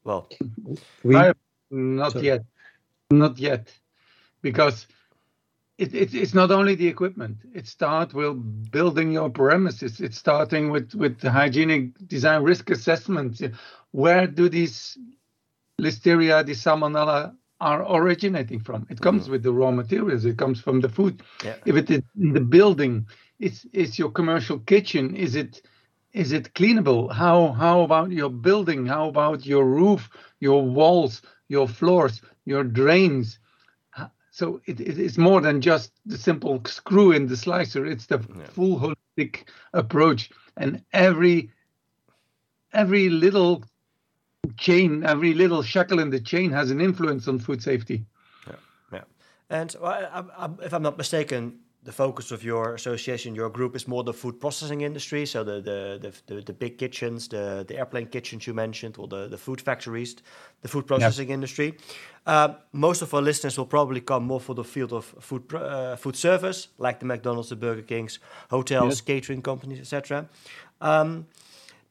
well? 0.04 0.28
We, 1.04 1.16
not 1.72 2.12
so. 2.12 2.20
yet, 2.20 2.42
not 3.10 3.40
yet, 3.40 3.72
because 4.42 4.88
it, 5.78 5.94
it, 5.94 6.14
it's 6.14 6.34
not 6.34 6.52
only 6.52 6.76
the 6.76 6.88
equipment. 6.88 7.38
It 7.54 7.68
starts 7.68 8.14
with 8.14 8.72
building 8.72 9.12
your 9.12 9.30
premises. 9.30 10.00
It's 10.00 10.18
starting 10.18 10.70
with 10.72 10.94
with 10.96 11.20
the 11.20 11.32
hygienic 11.32 12.08
design 12.08 12.44
risk 12.44 12.70
assessment. 12.70 13.42
Where 13.92 14.28
do 14.28 14.50
these 14.50 14.98
listeria, 15.82 16.46
the 16.46 16.54
salmonella 16.54 17.36
are 17.60 17.84
originating 17.96 18.60
from. 18.60 18.86
It 18.90 19.02
comes 19.02 19.28
Mm-hmm. 19.28 19.32
with 19.32 19.44
the 19.44 19.52
raw 19.54 19.72
materials. 19.72 20.26
It 20.26 20.38
comes 20.38 20.60
from 20.60 20.82
the 20.82 20.90
food. 20.90 21.22
Yeah. 21.44 21.56
If 21.66 21.76
it 21.76 21.90
is 21.90 22.02
in 22.20 22.34
the 22.34 22.42
building, 22.42 23.08
it's 23.40 23.66
it's 23.74 23.98
your 24.00 24.12
commercial 24.12 24.60
kitchen. 24.60 25.16
Is 25.16 25.36
it 25.36 25.62
is 26.14 26.32
it 26.32 26.54
cleanable? 26.54 27.12
How 27.12 27.52
how 27.54 27.82
about 27.82 28.12
your 28.12 28.30
building? 28.30 28.86
How 28.86 29.10
about 29.10 29.46
your 29.46 29.66
roof, 29.66 30.10
your 30.40 30.64
walls, 30.64 31.22
your 31.48 31.68
floors, 31.68 32.22
your 32.46 32.64
drains? 32.64 33.40
So 34.38 34.62
it, 34.68 34.80
it 34.80 35.00
is 35.00 35.18
more 35.18 35.42
than 35.42 35.62
just 35.62 35.92
the 36.06 36.16
simple 36.16 36.62
screw 36.66 37.12
in 37.12 37.26
the 37.26 37.36
slicer. 37.36 37.88
It's 37.88 38.06
the 38.06 38.20
full 38.54 38.80
holistic 38.80 39.46
approach, 39.74 40.30
and 40.58 40.84
every 40.94 41.50
every 42.72 43.10
little 43.10 43.64
chain, 44.56 45.04
every 45.04 45.34
little 45.34 45.64
shackle 45.64 45.98
in 45.98 46.12
the 46.12 46.20
chain 46.20 46.52
has 46.52 46.70
an 46.70 46.80
influence 46.80 47.28
on 47.28 47.40
food 47.40 47.64
safety. 47.64 48.06
Yeah, 48.46 48.54
yeah. 48.94 49.04
And 49.50 49.76
well, 49.82 50.08
I, 50.14 50.46
I, 50.46 50.50
if 50.62 50.72
I'm 50.72 50.84
not 50.84 51.00
mistaken, 51.00 51.58
the 51.88 51.94
focus 51.94 52.32
of 52.32 52.44
your 52.44 52.74
association, 52.76 53.36
your 53.36 53.50
group, 53.50 53.76
is 53.76 53.88
more 53.88 54.04
the 54.04 54.14
food 54.14 54.40
processing 54.40 54.82
industry. 54.82 55.26
So 55.26 55.44
the 55.44 55.62
the 55.62 56.00
the, 56.02 56.12
the, 56.36 56.42
the 56.42 56.54
big 56.54 56.78
kitchens, 56.78 57.28
the, 57.28 57.64
the 57.68 57.78
airplane 57.78 58.08
kitchens 58.08 58.46
you 58.46 58.54
mentioned, 58.56 58.98
or 59.00 59.08
the, 59.08 59.28
the 59.30 59.38
food 59.38 59.62
factories, 59.62 60.16
the 60.62 60.68
food 60.68 60.86
processing 60.86 61.30
industry. 61.32 61.74
Uh, 62.26 62.50
most 62.72 63.02
of 63.02 63.14
our 63.14 63.22
listeners 63.24 63.58
will 63.58 63.68
probably 63.70 64.02
come 64.02 64.24
more 64.26 64.42
for 64.42 64.56
the 64.56 64.64
field 64.64 64.92
of 64.92 65.06
food 65.20 65.44
uh, 65.54 65.96
food 65.96 66.16
service, 66.16 66.68
like 66.78 67.00
the 67.00 67.06
McDonald's, 67.06 67.48
the 67.50 67.56
Burger 67.56 67.84
Kings, 67.86 68.20
hotels, 68.50 68.88
Yes. 68.90 69.02
catering 69.02 69.42
companies, 69.42 69.80
etc. 69.80 70.26
Um, 70.82 71.26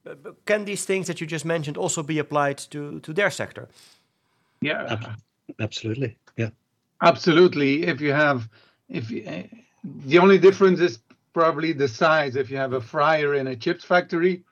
but- 0.04 0.22
but 0.22 0.34
can 0.44 0.64
these 0.64 0.84
things 0.86 1.06
that 1.06 1.18
you 1.20 1.26
just 1.32 1.44
mentioned 1.44 1.76
also 1.78 2.02
be 2.02 2.18
applied 2.20 2.58
to 2.70 3.00
to 3.00 3.12
their 3.12 3.30
sector? 3.30 3.68
Yeah, 4.60 4.96
Absolutely. 5.58 6.16
Yeah. 6.36 6.50
Absolutely. 7.00 7.86
If 7.86 8.00
you 8.00 8.12
have, 8.14 8.48
if 8.88 9.10
you, 9.10 9.22
uh, 9.28 9.42
the 10.04 10.18
only 10.18 10.38
difference 10.38 10.80
is 10.80 10.98
probably 11.32 11.72
the 11.72 11.88
size. 11.88 12.36
If 12.36 12.50
you 12.50 12.56
have 12.56 12.72
a 12.72 12.80
fryer 12.80 13.34
in 13.34 13.46
a 13.46 13.56
chips 13.56 13.84
factory, 13.84 14.42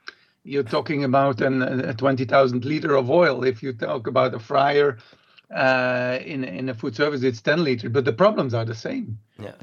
you're 0.43 0.63
talking 0.63 1.03
about 1.03 1.41
an, 1.41 1.61
a 1.63 1.93
20,000 1.93 2.63
liter 2.63 2.95
of 2.95 3.09
oil. 3.09 3.43
If 3.43 3.63
you 3.63 3.73
talk 3.73 4.07
about 4.07 4.33
a 4.33 4.39
fryer 4.39 4.99
uh, 5.53 6.19
in 6.23 6.43
in 6.43 6.69
a 6.69 6.73
food 6.73 6.95
service, 6.95 7.23
it's 7.23 7.41
10 7.41 7.63
liter. 7.63 7.89
But 7.89 8.05
the 8.05 8.13
problems 8.13 8.53
are 8.53 8.65
the 8.65 8.75
same. 8.75 9.17
Yeah. 9.39 9.53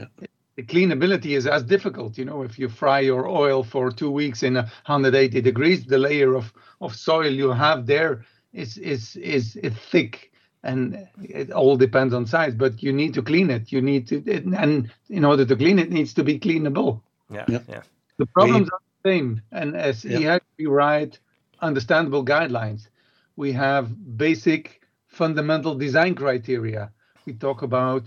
The 0.56 0.62
cleanability 0.64 1.36
is 1.36 1.46
as 1.46 1.62
difficult. 1.62 2.18
You 2.18 2.26
know, 2.26 2.42
if 2.42 2.58
you 2.58 2.68
fry 2.68 3.00
your 3.00 3.26
oil 3.26 3.64
for 3.64 3.90
two 3.90 4.10
weeks 4.10 4.42
in 4.42 4.54
180 4.54 5.40
degrees, 5.40 5.86
the 5.86 5.98
layer 5.98 6.34
of 6.34 6.52
of 6.80 6.94
soil 6.94 7.30
you 7.30 7.50
have 7.52 7.86
there 7.86 8.24
is 8.52 8.76
is 8.76 9.16
is, 9.16 9.56
is 9.56 9.72
thick 9.74 10.31
and 10.64 11.08
it 11.22 11.50
all 11.50 11.76
depends 11.76 12.14
on 12.14 12.26
size 12.26 12.54
but 12.54 12.82
you 12.82 12.92
need 12.92 13.14
to 13.14 13.22
clean 13.22 13.50
it 13.50 13.72
you 13.72 13.80
need 13.82 14.06
to 14.06 14.22
and 14.56 14.90
in 15.10 15.24
order 15.24 15.44
to 15.44 15.56
clean 15.56 15.78
it, 15.78 15.86
it 15.88 15.92
needs 15.92 16.14
to 16.14 16.22
be 16.24 16.38
cleanable 16.38 17.00
Yeah. 17.30 17.44
Yeah. 17.48 17.62
yeah. 17.68 17.82
the 18.18 18.26
problems 18.26 18.68
are 18.70 18.80
the 19.02 19.10
same 19.10 19.42
and 19.52 19.76
as 19.76 20.04
Yeah. 20.04 20.18
he 20.18 20.24
had 20.24 20.42
to 20.58 20.70
write 20.70 21.18
understandable 21.60 22.24
guidelines 22.24 22.88
we 23.36 23.52
have 23.52 23.84
basic 24.16 24.80
fundamental 25.08 25.74
design 25.74 26.14
criteria 26.14 26.90
we 27.26 27.32
talk 27.34 27.62
about 27.62 28.04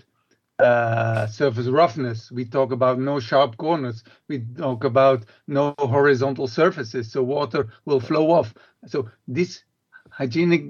uh, 0.60 1.28
surface 1.28 1.68
roughness 1.68 2.32
we 2.32 2.46
talk 2.46 2.72
about 2.72 2.98
no 3.00 3.20
sharp 3.20 3.58
corners 3.58 4.04
we 4.30 4.40
talk 4.58 4.86
about 4.86 5.26
no 5.48 5.74
horizontal 5.78 6.48
surfaces 6.48 7.12
so 7.12 7.22
water 7.22 7.68
will 7.86 8.00
flow 8.00 8.32
off 8.32 8.54
so 8.88 9.10
these 9.28 9.66
hygienic 10.10 10.64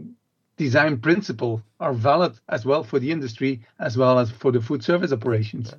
design 0.58 0.98
principle 0.98 1.62
are 1.80 1.94
valid 1.94 2.34
as 2.50 2.66
well 2.66 2.84
for 2.84 3.00
the 3.00 3.12
industry 3.12 3.62
as 3.80 3.98
well 3.98 4.20
as 4.20 4.32
for 4.32 4.52
the 4.52 4.62
food 4.62 4.84
service 4.84 5.12
operations 5.12 5.74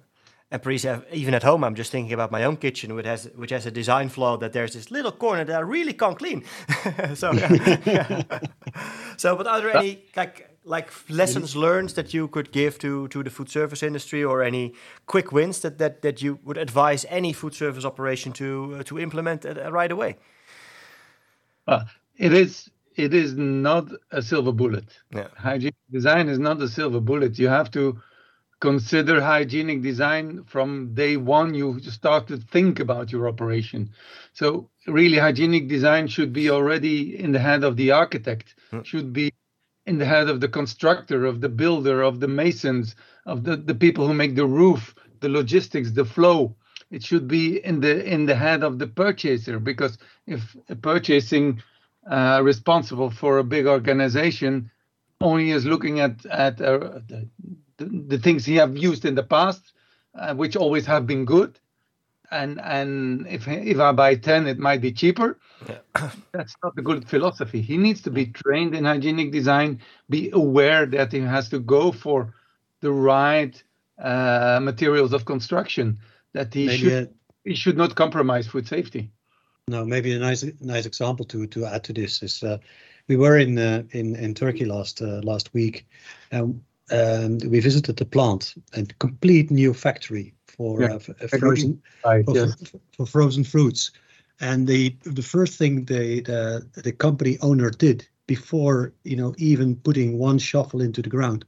And 0.50 0.62
please, 0.62 0.86
uh, 0.86 1.00
even 1.12 1.34
at 1.34 1.42
home, 1.42 1.64
I'm 1.64 1.74
just 1.74 1.90
thinking 1.90 2.12
about 2.12 2.30
my 2.30 2.44
own 2.44 2.56
kitchen, 2.56 2.94
which 2.94 3.06
has 3.06 3.28
which 3.34 3.50
has 3.50 3.66
a 3.66 3.70
design 3.70 4.08
flaw 4.08 4.36
that 4.36 4.52
there's 4.52 4.74
this 4.74 4.90
little 4.92 5.10
corner 5.10 5.44
that 5.44 5.56
I 5.56 5.60
really 5.60 5.92
can't 5.92 6.16
clean. 6.16 6.44
so, 7.14 7.32
so, 9.16 9.36
but 9.36 9.46
are 9.48 9.60
there 9.60 9.76
any 9.76 10.04
like 10.14 10.48
like 10.64 10.92
lessons 11.08 11.56
learned 11.56 11.90
that 11.90 12.14
you 12.14 12.28
could 12.28 12.52
give 12.52 12.78
to 12.78 13.08
to 13.08 13.22
the 13.24 13.30
food 13.30 13.48
service 13.48 13.82
industry, 13.82 14.22
or 14.22 14.40
any 14.42 14.72
quick 15.06 15.32
wins 15.32 15.60
that 15.60 15.78
that, 15.78 16.02
that 16.02 16.22
you 16.22 16.38
would 16.44 16.58
advise 16.58 17.04
any 17.08 17.32
food 17.32 17.54
service 17.54 17.84
operation 17.84 18.32
to 18.32 18.76
uh, 18.78 18.82
to 18.84 18.98
implement 18.98 19.44
uh, 19.44 19.72
right 19.72 19.90
away? 19.90 20.16
Uh, 21.66 21.84
it 22.16 22.32
is 22.32 22.70
it 22.96 23.14
is 23.14 23.34
not 23.34 23.90
a 24.10 24.22
silver 24.22 24.52
bullet. 24.52 24.98
Yeah. 25.14 25.28
Hygienic 25.36 25.74
design 25.92 26.28
is 26.28 26.38
not 26.38 26.60
a 26.62 26.68
silver 26.68 27.00
bullet. 27.00 27.38
You 27.38 27.48
have 27.48 27.70
to 27.72 28.00
consider 28.60 29.20
hygienic 29.20 29.82
design 29.82 30.44
from 30.44 30.94
day 30.94 31.16
one. 31.16 31.54
You 31.54 31.78
start 31.80 32.26
to 32.28 32.38
think 32.38 32.80
about 32.80 33.12
your 33.12 33.28
operation. 33.28 33.90
So 34.32 34.70
really, 34.86 35.18
hygienic 35.18 35.68
design 35.68 36.08
should 36.08 36.32
be 36.32 36.50
already 36.50 37.18
in 37.18 37.32
the 37.32 37.38
head 37.38 37.64
of 37.64 37.76
the 37.76 37.90
architect. 37.90 38.54
Hmm. 38.70 38.82
Should 38.82 39.12
be 39.12 39.30
in 39.84 39.98
the 39.98 40.06
head 40.06 40.28
of 40.28 40.40
the 40.40 40.48
constructor, 40.48 41.26
of 41.26 41.40
the 41.40 41.48
builder, 41.48 42.02
of 42.02 42.18
the 42.20 42.28
masons, 42.28 42.96
of 43.26 43.44
the, 43.44 43.56
the 43.56 43.74
people 43.74 44.06
who 44.06 44.14
make 44.14 44.34
the 44.34 44.46
roof, 44.46 44.94
the 45.20 45.28
logistics, 45.28 45.92
the 45.92 46.04
flow. 46.04 46.56
It 46.90 47.02
should 47.02 47.28
be 47.28 47.58
in 47.64 47.80
the 47.80 48.04
in 48.04 48.26
the 48.26 48.34
head 48.36 48.62
of 48.62 48.78
the 48.78 48.86
purchaser 48.86 49.58
because 49.58 49.98
if 50.26 50.56
a 50.68 50.76
purchasing 50.76 51.62
uh, 52.08 52.40
responsible 52.42 53.10
for 53.10 53.38
a 53.38 53.44
big 53.44 53.66
organization 53.66 54.70
only 55.20 55.50
is 55.50 55.64
looking 55.64 56.00
at 56.00 56.24
at 56.26 56.60
uh, 56.60 57.00
the, 57.08 57.28
the 57.78 58.18
things 58.18 58.44
he 58.44 58.56
have 58.56 58.76
used 58.76 59.04
in 59.04 59.14
the 59.14 59.22
past, 59.22 59.72
uh, 60.14 60.34
which 60.34 60.56
always 60.56 60.86
have 60.86 61.06
been 61.06 61.24
good, 61.24 61.58
and 62.30 62.60
and 62.60 63.26
if 63.26 63.48
if 63.48 63.78
I 63.78 63.92
buy 63.92 64.16
ten, 64.16 64.46
it 64.46 64.58
might 64.58 64.80
be 64.80 64.92
cheaper. 64.92 65.38
That's 66.32 66.54
not 66.62 66.74
a 66.76 66.82
good 66.82 67.08
philosophy. 67.08 67.62
He 67.62 67.76
needs 67.76 68.02
to 68.02 68.10
be 68.10 68.26
trained 68.26 68.74
in 68.74 68.84
hygienic 68.84 69.32
design, 69.32 69.80
be 70.10 70.30
aware 70.32 70.86
that 70.86 71.12
he 71.12 71.20
has 71.20 71.48
to 71.48 71.58
go 71.58 71.92
for 71.92 72.34
the 72.80 72.92
right 72.92 73.62
uh, 73.98 74.60
materials 74.62 75.12
of 75.12 75.24
construction. 75.24 75.98
That 76.34 76.52
he 76.52 76.66
Maybe 76.66 76.78
should 76.78 76.92
a, 76.92 77.08
he 77.44 77.54
should 77.54 77.76
not 77.76 77.94
compromise 77.94 78.46
food 78.46 78.68
safety. 78.68 79.10
No, 79.68 79.84
maybe 79.84 80.12
a 80.12 80.18
nice 80.18 80.44
nice 80.60 80.86
example 80.86 81.24
to 81.26 81.46
to 81.48 81.66
add 81.66 81.82
to 81.84 81.92
this 81.92 82.22
is 82.22 82.42
uh, 82.42 82.58
we 83.08 83.16
were 83.16 83.36
in 83.38 83.58
uh, 83.58 83.82
in 83.90 84.14
in 84.16 84.34
Turkey 84.34 84.64
last 84.64 85.02
uh, 85.02 85.20
last 85.24 85.52
week, 85.54 85.86
and 86.30 86.60
um, 86.92 87.38
we 87.50 87.58
visited 87.60 87.96
the 87.96 88.04
plant, 88.04 88.54
a 88.74 88.84
complete 89.00 89.50
new 89.50 89.74
factory 89.74 90.34
for 90.46 90.82
Yeah, 90.82 90.94
uh, 90.94 91.26
frozen 91.26 91.82
Right. 92.04 92.24
for, 92.24 92.34
for, 92.64 92.80
for 92.96 93.06
frozen 93.06 93.44
fruits. 93.44 93.90
And 94.40 94.68
the 94.68 94.96
the 95.02 95.22
first 95.22 95.58
thing 95.58 95.84
the, 95.86 96.20
the 96.20 96.80
the 96.82 96.92
company 96.92 97.36
owner 97.40 97.70
did 97.70 98.06
before 98.28 98.92
you 99.02 99.16
know 99.16 99.34
even 99.36 99.74
putting 99.76 100.18
one 100.18 100.38
shovel 100.38 100.80
into 100.80 101.02
the 101.02 101.10
ground 101.10 101.44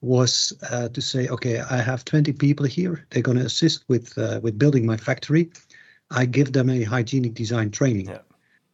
was 0.00 0.52
uh, 0.70 0.88
to 0.88 1.00
say, 1.00 1.28
okay, 1.28 1.60
I 1.60 1.78
have 1.78 2.04
20 2.04 2.32
people 2.32 2.66
here. 2.66 3.06
They're 3.10 3.22
going 3.22 3.38
to 3.38 3.46
assist 3.46 3.84
with 3.88 4.18
uh, 4.18 4.40
with 4.42 4.58
building 4.58 4.86
my 4.86 4.96
factory. 4.96 5.50
I 6.14 6.26
give 6.26 6.52
them 6.52 6.70
a 6.70 6.84
hygienic 6.84 7.34
design 7.34 7.70
training 7.70 8.06
Yeah. 8.06 8.22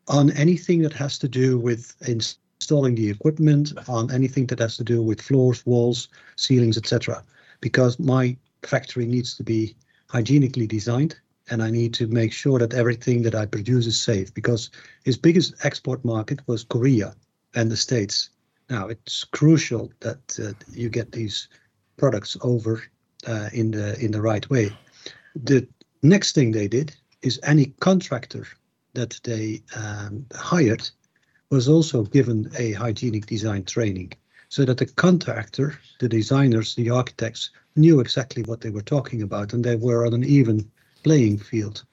on 0.08 0.30
anything 0.32 0.82
that 0.82 0.92
has 0.92 1.18
to 1.18 1.28
do 1.28 1.58
with 1.58 1.94
installing 2.06 2.94
the 2.94 3.08
equipment, 3.10 3.72
on 3.88 4.10
anything 4.10 4.46
that 4.46 4.58
has 4.58 4.76
to 4.76 4.84
do 4.84 5.02
with 5.02 5.20
floors, 5.22 5.64
walls, 5.64 6.08
ceilings, 6.36 6.76
etc. 6.76 7.24
Because 7.60 7.98
my 7.98 8.36
factory 8.62 9.06
needs 9.06 9.34
to 9.36 9.42
be 9.42 9.74
hygienically 10.08 10.66
designed, 10.66 11.14
and 11.50 11.62
I 11.62 11.70
need 11.70 11.94
to 11.94 12.06
make 12.06 12.32
sure 12.32 12.58
that 12.58 12.74
everything 12.74 13.22
that 13.22 13.34
I 13.34 13.46
produce 13.46 13.86
is 13.86 13.98
safe. 13.98 14.32
Because 14.34 14.70
his 15.04 15.16
biggest 15.16 15.54
export 15.64 16.04
market 16.04 16.40
was 16.46 16.64
Korea 16.64 17.14
and 17.54 17.70
the 17.70 17.76
States. 17.76 18.30
Now 18.68 18.88
it's 18.88 19.24
crucial 19.24 19.90
that 20.00 20.38
uh, 20.38 20.52
you 20.72 20.88
get 20.90 21.12
these 21.12 21.48
products 21.96 22.36
over 22.42 22.82
uh, 23.26 23.48
in 23.52 23.70
the 23.70 23.98
in 24.04 24.10
the 24.12 24.20
right 24.22 24.48
way. 24.50 24.70
The 25.44 25.66
next 26.02 26.34
thing 26.34 26.52
they 26.52 26.68
did 26.68 26.94
is 27.22 27.40
any 27.42 27.66
contractor 27.80 28.46
that 28.94 29.20
they 29.24 29.62
um, 29.76 30.26
hired 30.34 30.88
was 31.50 31.68
also 31.68 32.02
given 32.04 32.50
a 32.58 32.72
hygienic 32.72 33.26
design 33.26 33.64
training 33.64 34.12
so 34.48 34.64
that 34.64 34.78
the 34.78 34.86
contractor, 34.86 35.78
the 36.00 36.08
designers, 36.08 36.74
the 36.74 36.90
architects 36.90 37.50
knew 37.76 38.00
exactly 38.00 38.42
what 38.42 38.60
they 38.60 38.70
were 38.70 38.82
talking 38.82 39.22
about 39.22 39.52
and 39.52 39.64
they 39.64 39.76
were 39.76 40.06
on 40.06 40.14
an 40.14 40.24
even 40.24 40.70
playing 41.04 41.38
field. 41.38 41.84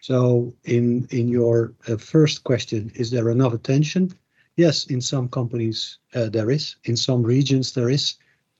So 0.00 0.54
in 0.64 1.06
in 1.10 1.28
your 1.28 1.74
uh, 1.86 1.96
first 1.96 2.44
question, 2.44 2.90
is 2.94 3.10
there 3.10 3.30
enough 3.30 3.52
attention? 3.52 4.12
Yes, 4.56 4.86
in 4.86 5.00
some 5.00 5.28
companies 5.28 5.98
uh, 6.14 6.28
there 6.28 6.50
is. 6.50 6.76
In 6.84 6.96
some 6.96 7.22
regions 7.22 7.72
there 7.72 7.90
is. 7.90 8.14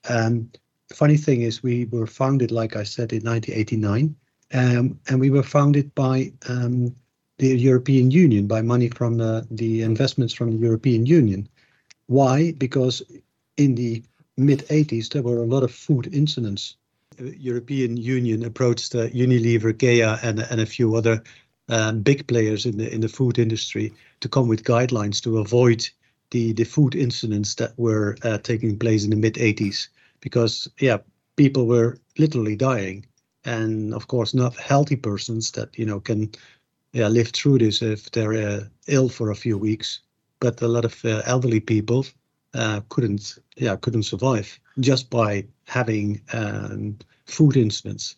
Um, 0.07 0.51
funny 0.93 1.17
thing 1.17 1.41
is, 1.41 1.63
we 1.63 1.85
were 1.85 2.07
founded, 2.07 2.51
like 2.51 2.75
I 2.75 2.83
said, 2.83 3.13
in 3.13 3.23
1989, 3.23 4.15
um, 4.53 4.99
and 5.07 5.19
we 5.19 5.29
were 5.29 5.43
founded 5.43 5.93
by 5.95 6.31
um, 6.47 6.95
the 7.37 7.57
European 7.57 8.11
Union 8.11 8.47
by 8.47 8.61
money 8.61 8.89
from 8.89 9.17
the, 9.17 9.47
the 9.51 9.81
investments 9.81 10.33
from 10.33 10.51
the 10.51 10.57
European 10.57 11.05
Union. 11.05 11.47
Why? 12.07 12.53
Because 12.53 13.01
in 13.57 13.75
the 13.75 14.03
mid 14.37 14.59
80s, 14.67 15.09
there 15.09 15.23
were 15.23 15.43
a 15.43 15.45
lot 15.45 15.63
of 15.63 15.71
food 15.71 16.13
incidents. 16.13 16.75
The 17.17 17.37
European 17.37 17.97
Union 17.97 18.43
approached 18.43 18.95
uh, 18.95 19.07
Unilever, 19.09 19.73
GEA, 19.73 20.19
and, 20.23 20.39
and 20.39 20.61
a 20.61 20.65
few 20.65 20.95
other 20.95 21.23
um, 21.69 22.01
big 22.01 22.27
players 22.27 22.65
in 22.65 22.77
the 22.77 22.91
in 22.91 23.01
the 23.01 23.07
food 23.07 23.37
industry 23.37 23.93
to 24.21 24.29
come 24.29 24.47
with 24.47 24.63
guidelines 24.63 25.21
to 25.21 25.37
avoid 25.37 25.87
the 26.31 26.53
the 26.53 26.63
food 26.63 26.95
incidents 26.95 27.55
that 27.55 27.77
were 27.77 28.17
uh, 28.23 28.37
taking 28.39 28.77
place 28.77 29.03
in 29.03 29.11
the 29.11 29.15
mid 29.15 29.35
80s 29.35 29.87
because 30.19 30.67
yeah 30.79 30.97
people 31.35 31.67
were 31.67 31.97
literally 32.17 32.55
dying 32.55 33.05
and 33.45 33.93
of 33.93 34.07
course 34.07 34.33
not 34.33 34.55
healthy 34.55 34.95
persons 34.95 35.51
that 35.51 35.77
you 35.77 35.85
know 35.85 35.99
can 35.99 36.31
yeah 36.93 37.07
live 37.07 37.29
through 37.29 37.57
this 37.57 37.81
if 37.81 38.11
they're 38.11 38.33
uh, 38.33 38.63
ill 38.87 39.09
for 39.09 39.31
a 39.31 39.35
few 39.35 39.57
weeks. 39.57 40.01
But 40.39 40.61
a 40.61 40.67
lot 40.67 40.85
of 40.85 41.03
uh, 41.03 41.21
elderly 41.25 41.59
people 41.59 42.05
uh, 42.53 42.81
couldn't 42.89 43.37
yeah 43.57 43.75
couldn't 43.75 44.03
survive 44.03 44.59
just 44.79 45.09
by 45.09 45.45
having 45.65 46.21
um, 46.33 46.97
food 47.25 47.57
incidents. 47.57 48.15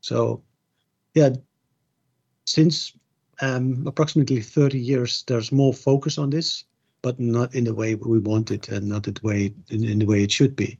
So 0.00 0.42
yeah 1.14 1.30
since 2.46 2.92
um, 3.40 3.84
approximately 3.86 4.40
30 4.40 4.78
years 4.78 5.24
there's 5.26 5.50
more 5.50 5.72
focus 5.72 6.18
on 6.18 6.30
this 6.30 6.64
but 7.02 7.18
not 7.20 7.54
in 7.54 7.64
the 7.64 7.74
way 7.74 7.94
we 7.94 8.18
want 8.18 8.50
it 8.50 8.68
and 8.68 8.88
not 8.88 9.02
the 9.02 9.14
way 9.22 9.52
in, 9.68 9.84
in 9.84 9.98
the 9.98 10.06
way 10.06 10.22
it 10.22 10.32
should 10.32 10.56
be. 10.56 10.78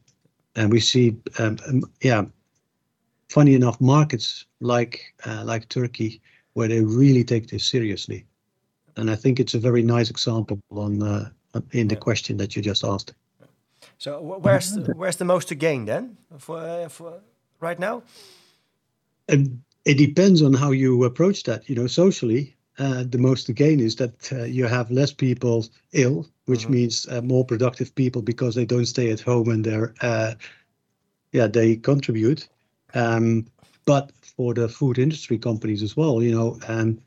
And 0.57 0.73
we 0.73 0.81
see 0.81 1.17
um, 1.39 1.59
um, 1.69 1.83
yeah 2.01 2.25
funny 3.35 3.55
enough 3.55 3.81
markets 3.81 4.47
like 4.61 5.13
uh, 5.27 5.43
like 5.45 5.69
turkey 5.69 6.21
where 6.53 6.69
they 6.69 6.81
really 6.81 7.25
take 7.25 7.49
this 7.49 7.65
seriously. 7.65 8.25
And 8.97 9.11
i 9.11 9.17
think 9.17 9.41
it's 9.41 9.55
a 9.55 9.59
very 9.69 9.83
nice 9.83 10.11
example 10.11 10.59
on 10.71 11.03
uh, 11.03 11.31
in 11.73 11.89
the 11.89 11.97
question 11.97 12.37
that 12.37 12.55
you 12.55 12.63
just 12.63 12.85
asked. 12.85 13.15
So 13.99 14.11
where's 14.45 14.73
the, 14.73 14.93
where's 14.95 15.17
the 15.17 15.25
most 15.25 15.49
to 15.49 15.55
gain 15.55 15.85
then? 15.85 16.17
For, 16.39 16.59
uh, 16.59 16.89
for 16.89 17.21
right 17.61 17.79
now? 17.79 18.03
And 19.29 19.63
it 19.85 19.99
depends 19.99 20.43
on 20.43 20.55
how 20.55 20.73
you 20.73 21.05
approach 21.05 21.43
that. 21.45 21.69
You 21.69 21.75
know 21.75 21.89
socially 21.89 22.55
uh, 22.79 23.05
the 23.09 23.19
most 23.19 23.47
to 23.47 23.53
gain 23.53 23.81
is 23.81 23.97
that 23.97 24.33
uh, 24.33 24.45
you 24.45 24.67
have 24.67 24.91
less 24.91 25.13
people 25.13 25.67
ill, 25.93 26.27
which 26.47 26.63
mm-hmm. 26.63 26.73
means 26.73 27.07
uh, 27.09 27.21
more 27.23 27.45
productive 27.45 27.95
people 27.95 28.23
because 28.23 28.55
they 28.55 28.65
don't 28.65 28.87
stay 28.87 29.11
at 29.11 29.21
home 29.21 29.49
and 29.49 29.65
they're, 29.65 29.95
uh, 30.01 30.35
yeah, 31.33 31.47
they 31.47 31.77
contribute. 31.77 32.49
Um, 32.95 33.47
but 33.87 34.13
for 34.37 34.55
the 34.55 34.69
food 34.69 34.99
industry 34.99 35.39
companies 35.39 35.83
as 35.83 35.97
well, 35.97 36.23
you 36.23 36.33
know, 36.33 36.59
um, 36.69 36.99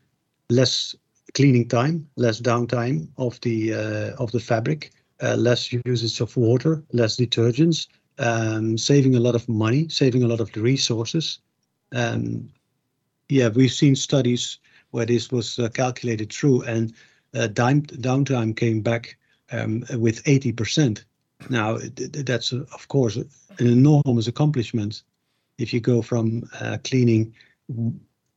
less 0.49 0.95
cleaning 1.33 1.67
time, 1.67 2.07
less 2.15 2.39
downtime 2.39 3.07
of 3.17 3.39
the 3.41 3.73
uh, 3.73 4.23
of 4.23 4.31
the 4.31 4.39
fabric, 4.39 4.91
uh, 5.21 5.35
less 5.35 5.71
usage 5.71 6.21
of 6.21 6.35
water, 6.37 6.83
less 6.93 7.17
detergents, 7.17 7.87
um, 8.19 8.77
saving 8.77 9.15
a 9.15 9.19
lot 9.19 9.35
of 9.35 9.47
money, 9.49 9.87
saving 9.89 10.23
a 10.23 10.27
lot 10.27 10.39
of 10.39 10.51
the 10.51 10.61
resources. 10.61 11.39
Um, 11.93 12.49
yeah, 13.29 13.49
we've 13.49 13.71
seen 13.71 13.95
studies 13.95 14.59
where 14.91 15.05
this 15.05 15.31
was 15.31 15.59
uh, 15.59 15.69
calculated 15.69 16.31
through, 16.31 16.61
and 16.63 16.93
uh, 17.35 17.47
downtime 17.47 18.55
came 18.55 18.81
back 18.81 19.17
um, 19.51 19.83
with 19.97 20.23
80%. 20.23 21.03
Now, 21.49 21.77
that's, 21.95 22.51
of 22.51 22.87
course, 22.87 23.15
an 23.15 23.27
enormous 23.59 24.27
accomplishment 24.27 25.03
if 25.57 25.73
you 25.73 25.79
go 25.79 26.01
from 26.01 26.49
cleaning 26.83 27.33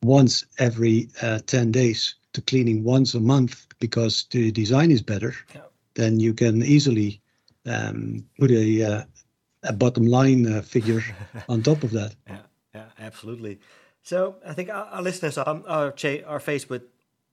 once 0.02 0.44
every 0.58 1.08
10 1.46 1.72
days 1.72 2.14
to 2.32 2.40
cleaning 2.42 2.84
once 2.84 3.14
a 3.14 3.20
month 3.20 3.66
because 3.78 4.26
the 4.30 4.50
design 4.52 4.90
is 4.90 5.02
better, 5.02 5.34
yeah. 5.54 5.62
then 5.94 6.20
you 6.20 6.32
can 6.32 6.62
easily 6.62 7.20
um, 7.66 8.24
put 8.38 8.50
a, 8.50 8.82
uh, 8.82 9.04
a 9.64 9.72
bottom 9.72 10.06
line 10.06 10.50
uh, 10.50 10.62
figure 10.62 11.02
on 11.48 11.62
top 11.62 11.82
of 11.82 11.90
that. 11.90 12.14
Yeah, 12.26 12.38
yeah, 12.74 12.84
absolutely. 12.98 13.58
So 14.02 14.36
I 14.46 14.54
think 14.54 14.70
our, 14.70 14.84
our 14.86 15.02
listeners 15.02 15.36
are, 15.38 15.62
are, 15.66 15.94
are 16.26 16.40
faced 16.40 16.70
with 16.70 16.82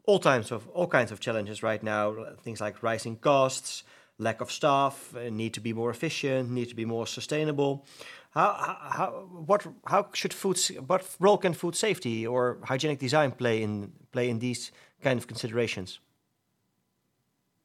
all 0.05 0.19
kinds 0.19 0.51
of 0.51 0.67
all 0.69 0.87
kinds 0.87 1.11
of 1.11 1.19
challenges 1.19 1.61
right 1.61 1.83
now. 1.83 2.15
Things 2.41 2.61
like 2.61 2.81
rising 2.81 3.17
costs, 3.17 3.83
lack 4.19 4.41
of 4.41 4.51
staff, 4.51 5.13
uh, 5.15 5.29
need 5.29 5.53
to 5.53 5.61
be 5.61 5.73
more 5.73 5.89
efficient, 5.89 6.49
need 6.49 6.69
to 6.69 6.75
be 6.75 6.85
more 6.85 7.07
sustainable. 7.07 7.85
How, 8.31 8.77
how, 8.91 9.07
what, 9.45 9.65
how 9.85 10.07
should 10.13 10.33
food, 10.33 10.59
what 10.85 11.03
role 11.19 11.37
can 11.37 11.53
food 11.53 11.75
safety 11.75 12.25
or 12.27 12.57
hygienic 12.63 12.99
design 12.99 13.31
play 13.31 13.63
in 13.63 13.91
play 14.11 14.29
in 14.29 14.39
these 14.39 14.71
kind 15.01 15.19
of 15.19 15.27
considerations? 15.27 15.99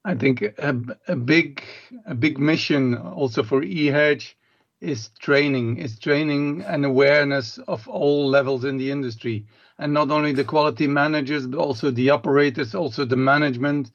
I 0.04 0.14
think 0.14 0.42
a, 0.42 0.76
a 1.08 1.16
big 1.16 1.62
a 2.06 2.14
big 2.14 2.38
mission 2.38 2.96
also 2.96 3.42
for 3.42 3.62
EHEDG 3.62 4.34
is 4.80 5.10
training, 5.20 5.78
is 5.78 5.98
training 5.98 6.62
and 6.62 6.84
awareness 6.84 7.58
of 7.68 7.86
all 7.88 8.28
levels 8.28 8.64
in 8.64 8.78
the 8.78 8.90
industry. 8.90 9.46
And 9.78 9.94
not 9.94 10.10
only 10.10 10.32
the 10.32 10.44
quality 10.44 10.86
managers, 10.86 11.46
but 11.46 11.58
also 11.58 11.90
the 11.90 12.10
operators, 12.10 12.74
also 12.74 13.04
the 13.04 13.16
management, 13.16 13.92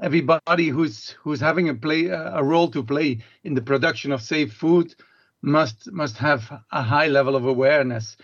everybody 0.00 0.68
who's 0.68 1.10
who's 1.22 1.40
having 1.40 1.68
a 1.68 1.74
play 1.74 2.06
a 2.06 2.42
role 2.42 2.70
to 2.70 2.82
play 2.82 3.18
in 3.44 3.54
the 3.54 3.62
production 3.62 4.12
of 4.12 4.22
safe 4.22 4.52
food 4.52 4.94
must 5.42 5.90
must 5.92 6.16
have 6.18 6.50
a 6.72 6.82
high 6.82 7.08
level 7.08 7.36
of 7.36 7.44
awareness. 7.46 8.16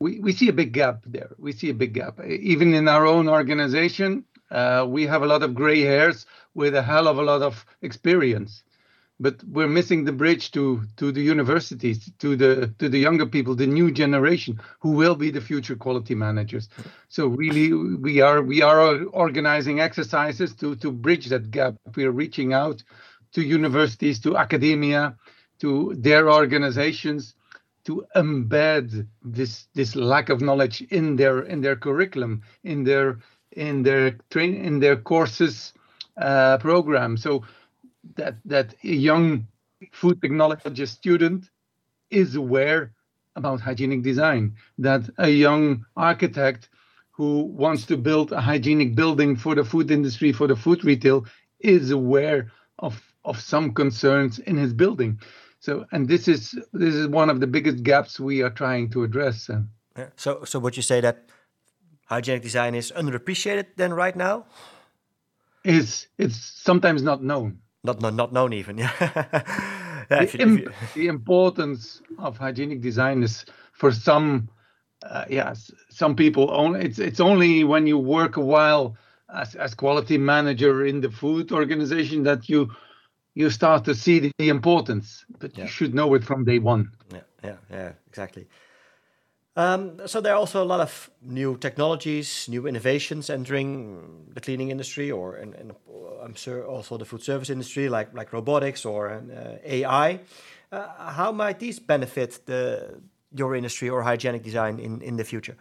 We 0.00 0.20
we 0.20 0.32
see 0.32 0.48
a 0.48 0.52
big 0.52 0.72
gap 0.72 1.02
there. 1.06 1.30
We 1.38 1.52
see 1.52 1.70
a 1.70 1.74
big 1.74 1.94
gap. 1.94 2.20
Even 2.24 2.74
in 2.74 2.88
our 2.88 3.06
own 3.06 3.28
organization, 3.28 4.24
uh, 4.50 4.86
we 4.88 5.06
have 5.06 5.22
a 5.22 5.26
lot 5.26 5.42
of 5.42 5.54
gray 5.54 5.80
hairs 5.80 6.26
with 6.54 6.74
a 6.74 6.82
hell 6.82 7.08
of 7.08 7.18
a 7.18 7.22
lot 7.22 7.42
of 7.42 7.64
experience 7.82 8.62
but 9.20 9.42
we're 9.44 9.68
missing 9.68 10.04
the 10.04 10.12
bridge 10.12 10.50
to 10.52 10.82
to 10.96 11.10
the 11.10 11.20
universities 11.20 12.10
to 12.18 12.36
the 12.36 12.72
to 12.78 12.88
the 12.88 12.98
younger 12.98 13.26
people 13.26 13.54
the 13.54 13.66
new 13.66 13.90
generation 13.90 14.60
who 14.80 14.90
will 14.90 15.16
be 15.16 15.30
the 15.30 15.40
future 15.40 15.76
quality 15.76 16.14
managers. 16.14 16.68
So 17.08 17.26
really 17.26 17.72
we 17.72 18.20
are 18.20 18.42
we 18.42 18.62
are 18.62 19.04
organizing 19.06 19.80
exercises 19.80 20.54
to 20.56 20.76
to 20.76 20.92
bridge 20.92 21.26
that 21.28 21.50
gap. 21.50 21.74
We 21.96 22.04
are 22.04 22.12
reaching 22.12 22.52
out 22.52 22.82
to 23.32 23.42
universities 23.42 24.20
to 24.20 24.36
academia 24.36 25.16
to 25.60 25.94
their 25.98 26.30
organizations 26.30 27.34
to 27.84 28.04
embed 28.14 29.06
this 29.22 29.66
this 29.74 29.96
lack 29.96 30.28
of 30.28 30.40
knowledge 30.40 30.82
in 30.90 31.16
their 31.16 31.40
in 31.40 31.60
their 31.60 31.76
curriculum 31.76 32.42
in 32.62 32.84
their 32.84 33.18
in 33.52 33.82
their 33.82 34.12
train 34.30 34.54
in 34.54 34.78
their 34.78 34.96
courses 34.96 35.72
uh, 36.18 36.58
program. 36.58 37.16
So 37.16 37.44
that 38.16 38.36
that 38.44 38.74
a 38.84 38.88
young 38.88 39.46
food 39.92 40.20
technology 40.20 40.86
student 40.86 41.50
is 42.10 42.34
aware 42.34 42.92
about 43.36 43.60
hygienic 43.60 44.02
design 44.02 44.54
that 44.78 45.02
a 45.18 45.28
young 45.28 45.84
architect 45.96 46.68
who 47.10 47.42
wants 47.42 47.86
to 47.86 47.96
build 47.96 48.32
a 48.32 48.40
hygienic 48.40 48.94
building 48.94 49.36
for 49.36 49.54
the 49.54 49.64
food 49.64 49.90
industry 49.90 50.32
for 50.32 50.46
the 50.46 50.56
food 50.56 50.84
retail 50.84 51.24
is 51.60 51.90
aware 51.90 52.50
of 52.78 53.00
of 53.24 53.40
some 53.40 53.74
concerns 53.74 54.38
in 54.38 54.56
his 54.56 54.72
building. 54.72 55.20
So 55.60 55.86
and 55.92 56.08
this 56.08 56.28
is 56.28 56.52
this 56.72 56.94
is 56.94 57.06
one 57.08 57.30
of 57.30 57.40
the 57.40 57.46
biggest 57.46 57.82
gaps 57.82 58.20
we 58.20 58.42
are 58.42 58.50
trying 58.50 58.90
to 58.90 59.04
address 59.04 59.50
uh. 59.50 59.62
yeah. 59.96 60.10
so 60.16 60.44
so 60.44 60.58
would 60.58 60.76
you 60.76 60.82
say 60.82 61.00
that 61.00 61.16
hygienic 62.06 62.42
design 62.42 62.74
is 62.74 62.92
underappreciated 62.92 63.66
then 63.76 63.92
right 63.92 64.16
now? 64.16 64.46
Is 65.64 66.06
it's 66.18 66.38
sometimes 66.38 67.02
not 67.02 67.22
known 67.22 67.58
not 67.84 68.00
not, 68.00 68.14
not 68.14 68.32
known 68.32 68.52
even. 68.52 68.78
Yeah. 70.10 70.22
yeah 70.22 70.24
the, 70.24 70.40
Im- 70.40 70.58
you... 70.58 70.72
the, 70.94 71.06
importance 71.08 72.00
of 72.18 72.38
hygienic 72.38 72.80
design 72.80 73.22
is 73.22 73.44
for 73.72 73.92
some, 73.92 74.48
uh, 75.02 75.26
yes, 75.28 75.70
some 75.90 76.16
people 76.16 76.50
only. 76.50 76.80
It's 76.80 76.98
it's 76.98 77.20
only 77.20 77.64
when 77.64 77.86
you 77.86 77.98
work 77.98 78.36
a 78.36 78.40
while 78.40 78.96
as 79.34 79.54
as 79.54 79.74
quality 79.74 80.16
manager 80.16 80.86
in 80.86 81.00
the 81.00 81.10
food 81.10 81.52
organization 81.52 82.22
that 82.22 82.48
you 82.48 82.70
you 83.34 83.50
start 83.50 83.84
to 83.84 83.94
see 83.94 84.18
the, 84.18 84.32
the 84.38 84.48
importance. 84.48 85.24
But 85.38 85.56
yeah. 85.56 85.64
you 85.64 85.70
should 85.70 85.94
know 85.94 86.14
it 86.14 86.24
from 86.24 86.44
day 86.44 86.58
one. 86.58 86.90
Yeah, 87.12 87.20
yeah, 87.44 87.56
yeah, 87.70 87.92
exactly. 88.06 88.46
Um, 89.58 90.06
so 90.06 90.20
there 90.20 90.34
are 90.34 90.38
also 90.38 90.62
a 90.62 90.64
lot 90.64 90.80
of 90.80 91.10
new 91.20 91.56
technologies, 91.56 92.46
new 92.48 92.68
innovations 92.68 93.28
entering 93.28 94.30
the 94.32 94.40
cleaning 94.40 94.70
industry, 94.70 95.10
or 95.10 95.36
I'm 96.22 96.34
sure 96.36 96.64
also 96.64 96.96
the 96.96 97.04
food 97.04 97.22
service 97.22 97.50
industry, 97.50 97.88
like 97.88 98.14
like 98.14 98.32
robotics 98.32 98.84
or 98.84 99.10
uh, 99.10 99.56
AI. 99.64 100.20
Uh, 100.70 101.12
how 101.12 101.32
might 101.32 101.58
these 101.58 101.80
benefit 101.80 102.46
the 102.46 103.00
your 103.34 103.56
industry 103.56 103.90
or 103.90 104.02
hygienic 104.02 104.44
design 104.44 104.78
in 104.78 105.02
in 105.02 105.16
the 105.16 105.24
future? 105.24 105.56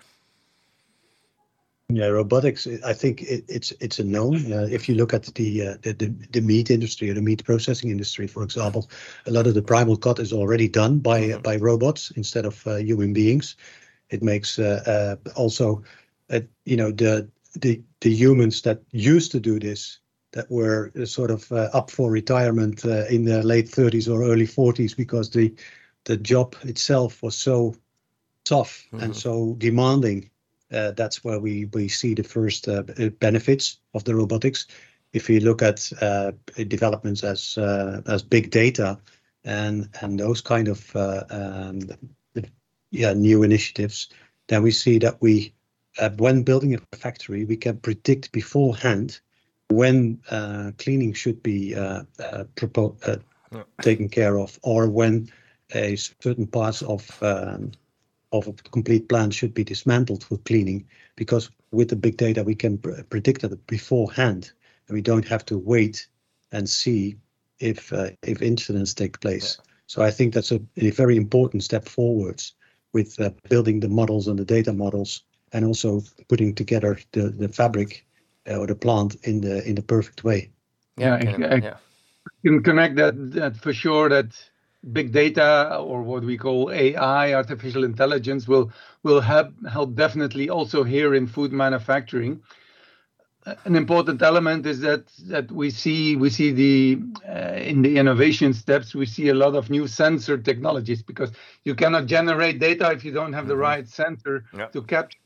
Yeah, 1.90 2.08
robotics. 2.08 2.68
I 2.86 2.94
think 2.94 3.24
it, 3.24 3.46
it's 3.48 3.74
it's 3.80 3.98
a 3.98 4.04
known. 4.04 4.54
Uh, 4.54 4.68
if 4.70 4.88
you 4.88 4.94
look 4.94 5.14
at 5.14 5.24
the, 5.34 5.70
uh, 5.70 5.78
the, 5.82 5.94
the 5.94 6.14
the 6.32 6.42
meat 6.42 6.70
industry 6.70 7.10
or 7.10 7.16
the 7.16 7.22
meat 7.22 7.44
processing 7.46 7.90
industry, 7.90 8.28
for 8.28 8.44
example, 8.44 8.92
a 9.26 9.32
lot 9.32 9.48
of 9.48 9.56
the 9.56 9.64
primal 9.64 9.98
cut 9.98 10.20
is 10.20 10.34
already 10.34 10.68
done 10.68 11.00
by 11.00 11.22
mm 11.22 11.32
-hmm. 11.32 11.42
by 11.42 11.58
robots 11.58 12.12
instead 12.16 12.46
of 12.46 12.66
uh, 12.68 12.76
human 12.76 13.14
beings. 13.14 13.58
It 14.10 14.24
makes 14.24 14.58
uh, 14.60 15.18
uh, 15.28 15.30
also, 15.36 15.84
uh, 16.30 16.42
you 16.66 16.78
know, 16.78 16.92
the 16.92 17.30
the 17.56 17.82
the 18.02 18.14
humans 18.14 18.62
that 18.62 18.82
used 18.92 19.32
to 19.32 19.40
do 19.40 19.60
this 19.60 20.00
that 20.32 20.50
were 20.52 20.92
sort 21.06 21.32
of 21.32 21.52
uh, 21.52 21.70
up 21.74 21.90
for 21.90 22.12
retirement 22.12 22.86
uh, 22.86 23.06
in 23.10 23.26
their 23.26 23.44
late 23.44 23.70
30s 23.70 24.08
or 24.08 24.24
early 24.24 24.46
40s 24.46 24.96
because 24.96 25.30
the 25.32 25.54
the 26.04 26.18
job 26.18 26.56
itself 26.64 27.24
was 27.24 27.36
so 27.36 27.76
tough 28.44 28.86
mm-hmm. 28.88 29.04
and 29.04 29.16
so 29.16 29.56
demanding. 29.58 30.30
Uh, 30.72 30.92
that's 30.92 31.24
where 31.24 31.40
we 31.40 31.66
we 31.74 31.88
see 31.88 32.14
the 32.14 32.24
first 32.24 32.68
uh, 32.68 32.84
benefits 33.20 33.80
of 33.94 34.04
the 34.04 34.16
robotics. 34.16 34.68
If 35.14 35.30
you 35.30 35.40
look 35.40 35.62
at 35.62 35.92
uh, 36.02 36.32
developments 36.68 37.24
as 37.24 37.58
as 37.58 38.24
big 38.24 38.52
data 38.52 39.00
and 39.44 39.90
and 40.02 40.20
those 40.20 40.42
kind 40.42 40.68
of 40.68 40.96
um, 40.96 41.80
yeah 42.92 43.14
new 43.14 43.44
initiatives, 43.44 44.10
then 44.48 44.64
we 44.64 44.72
see 44.72 44.98
that 45.00 45.22
we 45.22 45.54
when 46.18 46.44
building 46.44 46.76
a 46.76 46.96
factory 46.96 47.46
we 47.46 47.58
can 47.58 47.78
predict 47.78 48.32
beforehand 48.32 49.20
when 49.70 50.20
uh, 50.30 50.72
cleaning 50.78 51.14
should 51.14 51.42
be 51.44 51.76
uh, 51.76 52.04
uh, 52.20 52.44
propo- 52.56 53.22
yeah. 53.52 53.64
taken 53.82 54.08
care 54.10 54.40
of, 54.40 54.58
or 54.64 54.88
when 54.90 55.30
a 55.74 55.96
certain 55.96 56.48
parts 56.48 56.82
of 56.82 57.22
um, 57.22 57.72
of 58.32 58.48
a 58.48 58.54
complete 58.54 59.08
plant 59.10 59.34
should 59.34 59.54
be 59.54 59.64
dismantled 59.64 60.24
for 60.24 60.38
cleaning, 60.40 60.86
because 61.16 61.50
with 61.72 61.90
the 61.90 61.96
big 61.96 62.18
data 62.18 62.44
we 62.44 62.56
can 62.56 62.78
pr- 62.78 63.02
predict 63.10 63.42
that 63.42 63.68
beforehand, 63.68 64.52
and 64.88 64.96
we 64.96 65.02
don't 65.02 65.28
have 65.28 65.46
to 65.46 65.58
wait 65.58 66.08
and 66.52 66.70
see 66.70 67.18
if 67.60 67.92
uh, 67.92 68.10
if 68.24 68.42
incidents 68.42 68.94
take 68.94 69.20
place. 69.20 69.58
So 69.88 70.02
I 70.02 70.12
think 70.12 70.34
that's 70.34 70.52
a, 70.52 70.60
a, 70.76 70.90
very 70.92 71.16
important 71.16 71.64
step 71.64 71.88
forwards 71.88 72.54
with 72.98 73.20
uh, 73.20 73.30
building 73.50 73.80
the 73.80 73.90
models 74.00 74.28
and 74.28 74.40
the 74.40 74.46
data 74.46 74.74
models, 74.74 75.24
and 75.54 75.64
also 75.64 76.02
putting 76.28 76.56
together 76.56 76.98
the 77.12 77.30
the 77.44 77.50
fabric 77.60 77.92
uh, 78.50 78.58
or 78.60 78.68
the 78.68 78.76
plant 78.76 79.16
in 79.24 79.42
the 79.42 79.56
in 79.70 79.76
the 79.76 79.84
perfect 79.84 80.24
way. 80.24 80.50
Yeah, 80.98 81.16
I, 81.22 81.54
I, 81.54 81.58
yeah. 81.58 81.78
can 82.44 82.64
connect 82.64 82.96
that 82.96 83.14
that 83.34 83.54
for 83.64 83.74
sure. 83.74 84.10
That 84.10 84.30
big 84.92 85.12
data 85.12 85.78
or 85.78 86.02
what 86.02 86.24
we 86.24 86.38
call 86.38 86.72
AI, 86.72 87.34
artificial 87.34 87.84
intelligence, 87.84 88.48
will 88.48 88.72
will 89.04 89.22
help 89.22 89.50
help 89.78 89.96
definitely 89.96 90.50
also 90.50 90.84
here 90.84 91.14
in 91.14 91.28
food 91.28 91.52
manufacturing. 91.52 92.42
An 93.64 93.76
important 93.76 94.22
element 94.22 94.66
is 94.66 94.82
that 94.82 95.08
that 95.28 95.50
we 95.52 95.70
see 95.70 96.18
we 96.18 96.30
see 96.30 96.52
the 96.52 97.00
uh, 97.28 97.54
in 97.72 97.82
the 97.82 97.98
innovation 97.98 98.54
steps 98.54 98.94
we 98.94 99.06
see 99.06 99.30
a 99.30 99.34
lot 99.34 99.56
of 99.56 99.70
new 99.70 99.88
sensor 99.88 100.38
technologies 100.38 101.02
because 101.02 101.32
you 101.64 101.74
cannot 101.74 102.08
generate 102.08 102.60
data 102.60 102.92
if 102.92 103.06
you 103.06 103.14
don't 103.14 103.32
have 103.32 103.48
the 103.48 103.54
mm-hmm. 103.54 103.70
right 103.70 103.88
sensor 103.88 104.44
yeah. 104.54 104.66
to 104.68 104.82
capture. 104.82 105.20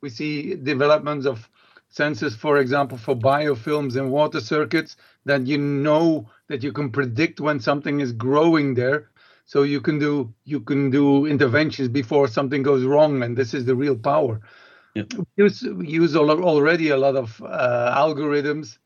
We 0.00 0.10
see 0.10 0.54
developments 0.54 1.24
of 1.26 1.48
sensors, 1.94 2.36
for 2.36 2.58
example, 2.58 2.98
for 2.98 3.14
biofilms 3.14 3.96
and 3.96 4.10
water 4.10 4.40
circuits, 4.40 4.96
that 5.24 5.46
you 5.46 5.58
know 5.58 6.28
that 6.48 6.62
you 6.64 6.72
can 6.72 6.90
predict 6.90 7.40
when 7.40 7.60
something 7.60 8.00
is 8.00 8.12
growing 8.12 8.74
there. 8.74 9.10
So 9.44 9.62
you 9.62 9.80
can 9.80 9.98
do 9.98 10.34
you 10.44 10.60
can 10.60 10.90
do 10.90 11.26
interventions 11.26 11.88
before 11.88 12.26
something 12.26 12.62
goes 12.62 12.84
wrong, 12.84 13.22
and 13.22 13.36
this 13.36 13.54
is 13.54 13.64
the 13.64 13.76
real 13.76 13.96
power. 13.96 14.40
Yeah. 14.94 15.04
We 15.16 15.24
use 15.44 15.62
use 15.62 16.16
already 16.16 16.90
a 16.90 16.96
lot 16.96 17.16
of 17.16 17.42
uh, 17.42 17.94
algorithms 17.96 18.78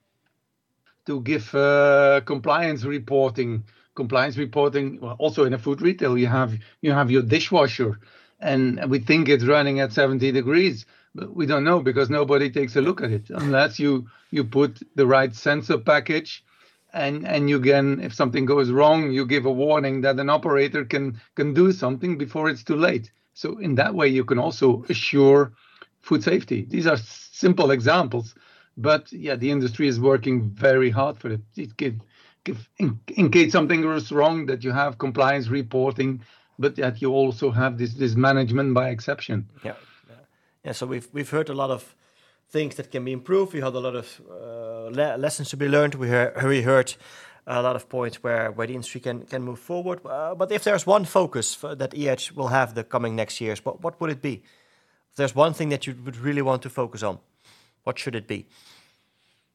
to 1.07 1.21
give 1.23 1.55
uh, 1.55 2.21
compliance 2.27 2.85
reporting. 2.85 3.65
Compliance 3.95 4.37
reporting. 4.39 5.01
Well, 5.01 5.17
also 5.19 5.45
in 5.45 5.55
a 5.55 5.59
food 5.59 5.83
retail, 5.83 6.19
you 6.19 6.29
have 6.29 6.59
you 6.83 6.93
have 6.93 7.11
your 7.11 7.23
dishwasher, 7.23 8.01
and 8.41 8.91
we 8.91 8.99
think 9.01 9.29
it's 9.29 9.45
running 9.45 9.81
at 9.81 9.93
70 9.93 10.33
degrees 10.33 10.87
but 11.15 11.35
we 11.35 11.47
don't 11.47 11.65
know 11.65 11.81
because 11.81 12.11
nobody 12.11 12.51
takes 12.51 12.77
a 12.77 12.81
look 12.81 13.03
at 13.03 13.11
it 13.11 13.31
unless 13.31 13.79
you 13.79 14.07
you 14.31 14.45
put 14.45 14.81
the 14.97 15.07
right 15.07 15.35
sensor 15.35 15.79
package 15.79 16.45
and 16.93 17.27
and 17.27 17.49
you 17.51 17.61
can 17.61 18.01
if 18.01 18.15
something 18.15 18.45
goes 18.45 18.71
wrong 18.71 19.11
you 19.13 19.27
give 19.27 19.47
a 19.47 19.53
warning 19.53 20.01
that 20.03 20.19
an 20.19 20.31
operator 20.31 20.85
can 20.85 21.21
can 21.37 21.55
do 21.55 21.73
something 21.73 22.19
before 22.19 22.49
it's 22.49 22.65
too 22.65 22.77
late 22.77 23.11
so 23.35 23.59
in 23.59 23.75
that 23.77 23.95
way 23.95 24.09
you 24.09 24.25
can 24.25 24.39
also 24.39 24.85
assure 24.89 25.53
food 26.03 26.23
safety 26.23 26.67
these 26.69 26.87
are 26.87 26.97
simple 26.97 27.71
examples 27.71 28.35
but 28.77 29.13
yeah 29.13 29.37
the 29.37 29.51
industry 29.51 29.89
is 29.89 29.99
working 29.99 30.51
very 30.51 30.91
hard 30.91 31.17
for 31.19 31.31
it 31.31 31.41
it 31.57 31.77
can 31.77 32.01
in, 32.79 32.99
in 33.09 33.31
case 33.31 33.53
something 33.53 33.83
goes 33.83 34.11
wrong 34.11 34.47
that 34.47 34.65
you 34.65 34.73
have 34.73 34.99
compliance 34.99 35.49
reporting 35.49 36.21
but 36.59 36.77
that 36.77 37.01
you 37.01 37.11
also 37.13 37.51
have 37.51 37.79
this 37.79 37.95
this 37.95 38.15
management 38.15 38.75
by 38.75 38.89
exception 38.91 39.49
yeah 39.65 39.75
yeah, 40.65 40.73
so 40.73 40.87
we've 40.87 41.09
we've 41.13 41.31
heard 41.31 41.49
a 41.49 41.55
lot 41.55 41.71
of 41.71 41.97
things 42.49 42.77
that 42.77 42.91
can 42.91 43.05
be 43.05 43.13
improved. 43.13 43.53
We 43.53 43.61
had 43.61 43.75
a 43.75 43.81
lot 43.81 43.97
of 43.97 44.21
uh, 44.31 44.91
le 44.91 45.17
lessons 45.17 45.49
to 45.51 45.57
be 45.57 45.69
learned. 45.69 45.95
We, 45.95 46.09
we 46.47 46.63
heard 46.63 46.95
a 47.47 47.63
lot 47.63 47.75
of 47.75 47.89
points 47.89 48.23
where, 48.23 48.53
where 48.53 48.67
the 48.67 48.75
industry 48.75 49.01
can, 49.01 49.23
can 49.23 49.43
move 49.43 49.59
forward. 49.59 50.01
Uh, 50.07 50.35
but 50.35 50.53
if 50.53 50.63
there's 50.63 50.87
one 50.87 51.05
focus 51.05 51.57
that 51.57 51.95
EH 51.95 52.35
will 52.37 52.49
have 52.49 52.75
the 52.75 52.85
coming 52.85 53.17
next 53.17 53.41
years, 53.41 53.65
what, 53.65 53.83
what 53.83 54.01
would 54.01 54.11
it 54.11 54.23
be? 54.23 54.43
If 55.13 55.17
there's 55.17 55.35
one 55.35 55.53
thing 55.53 55.69
that 55.69 55.87
you 55.87 55.95
would 56.05 56.17
really 56.17 56.41
want 56.41 56.63
to 56.63 56.71
focus 56.71 57.03
on, 57.03 57.19
what 57.85 57.99
should 57.99 58.15
it 58.15 58.27
be? 58.27 58.47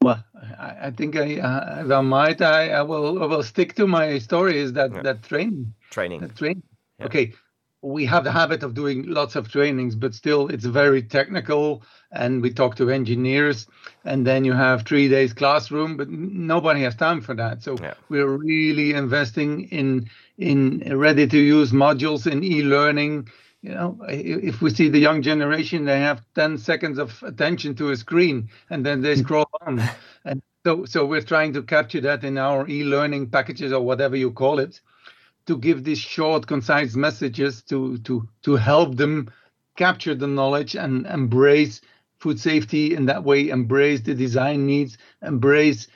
Well, 0.03 0.23
I, 0.59 0.75
I 0.83 0.91
think 0.91 1.15
I, 1.15 1.39
uh, 1.39 1.83
if 1.83 1.91
I 1.91 2.01
might, 2.01 2.41
I, 2.41 2.69
I 2.69 2.83
will 2.83 3.23
I 3.23 3.25
will 3.25 3.41
stick 3.41 3.73
to 3.75 3.87
my 3.87 4.19
story. 4.19 4.59
Is 4.59 4.73
that 4.73 4.93
yeah. 4.93 5.01
that 5.01 5.23
training? 5.23 5.73
Training. 5.89 6.21
That 6.21 6.35
training. 6.35 6.61
Yeah. 6.99 7.07
Okay, 7.07 7.33
we 7.81 8.05
have 8.05 8.23
the 8.23 8.31
habit 8.31 8.61
of 8.61 8.75
doing 8.75 9.07
lots 9.07 9.35
of 9.35 9.51
trainings, 9.51 9.95
but 9.95 10.13
still 10.13 10.47
it's 10.49 10.65
very 10.65 11.01
technical. 11.01 11.81
And 12.11 12.43
we 12.43 12.53
talk 12.53 12.75
to 12.75 12.91
engineers, 12.91 13.65
and 14.05 14.27
then 14.27 14.45
you 14.45 14.53
have 14.53 14.83
three 14.83 15.09
days 15.09 15.33
classroom, 15.33 15.97
but 15.97 16.07
nobody 16.09 16.81
has 16.83 16.95
time 16.95 17.19
for 17.19 17.33
that. 17.33 17.63
So 17.63 17.77
yeah. 17.81 17.95
we're 18.09 18.27
really 18.27 18.93
investing 18.93 19.67
in 19.69 20.07
in 20.37 20.83
ready 20.95 21.25
to 21.25 21.37
use 21.39 21.71
modules 21.71 22.31
in 22.31 22.43
e-learning. 22.43 23.27
You 23.61 23.71
know, 23.71 23.97
if 24.07 24.61
we 24.61 24.69
see 24.69 24.89
the 24.89 24.99
young 24.99 25.21
generation, 25.21 25.85
they 25.85 25.99
have 25.99 26.21
10 26.35 26.57
seconds 26.59 26.99
of 26.99 27.21
attention 27.23 27.75
to 27.75 27.89
a 27.89 27.97
screen, 27.97 28.49
and 28.69 28.85
then 28.85 29.01
they 29.01 29.15
hmm. 29.15 29.21
scroll 29.21 29.49
on. 29.61 29.81
And 30.25 30.41
so, 30.65 30.85
so 30.85 31.05
we're 31.05 31.21
trying 31.21 31.53
to 31.53 31.63
capture 31.63 32.01
that 32.01 32.23
in 32.23 32.37
our 32.37 32.67
e-learning 32.67 33.29
packages 33.29 33.71
or 33.71 33.81
whatever 33.81 34.15
you 34.15 34.31
call 34.31 34.59
it 34.59 34.81
to 35.47 35.57
give 35.57 35.83
these 35.83 35.99
short, 35.99 36.45
concise 36.45 36.95
messages 36.95 37.63
to 37.63 37.97
to 37.99 38.27
to 38.43 38.55
help 38.55 38.97
them 38.97 39.31
capture 39.77 40.13
the 40.13 40.27
knowledge 40.27 40.75
and 40.75 41.05
embrace 41.07 41.81
food 42.19 42.39
safety 42.39 42.93
in 42.93 43.05
that 43.05 43.23
way, 43.23 43.49
embrace 43.49 44.01
the 44.01 44.13
design 44.13 44.65
needs, 44.65 44.97
embrace 45.21 45.87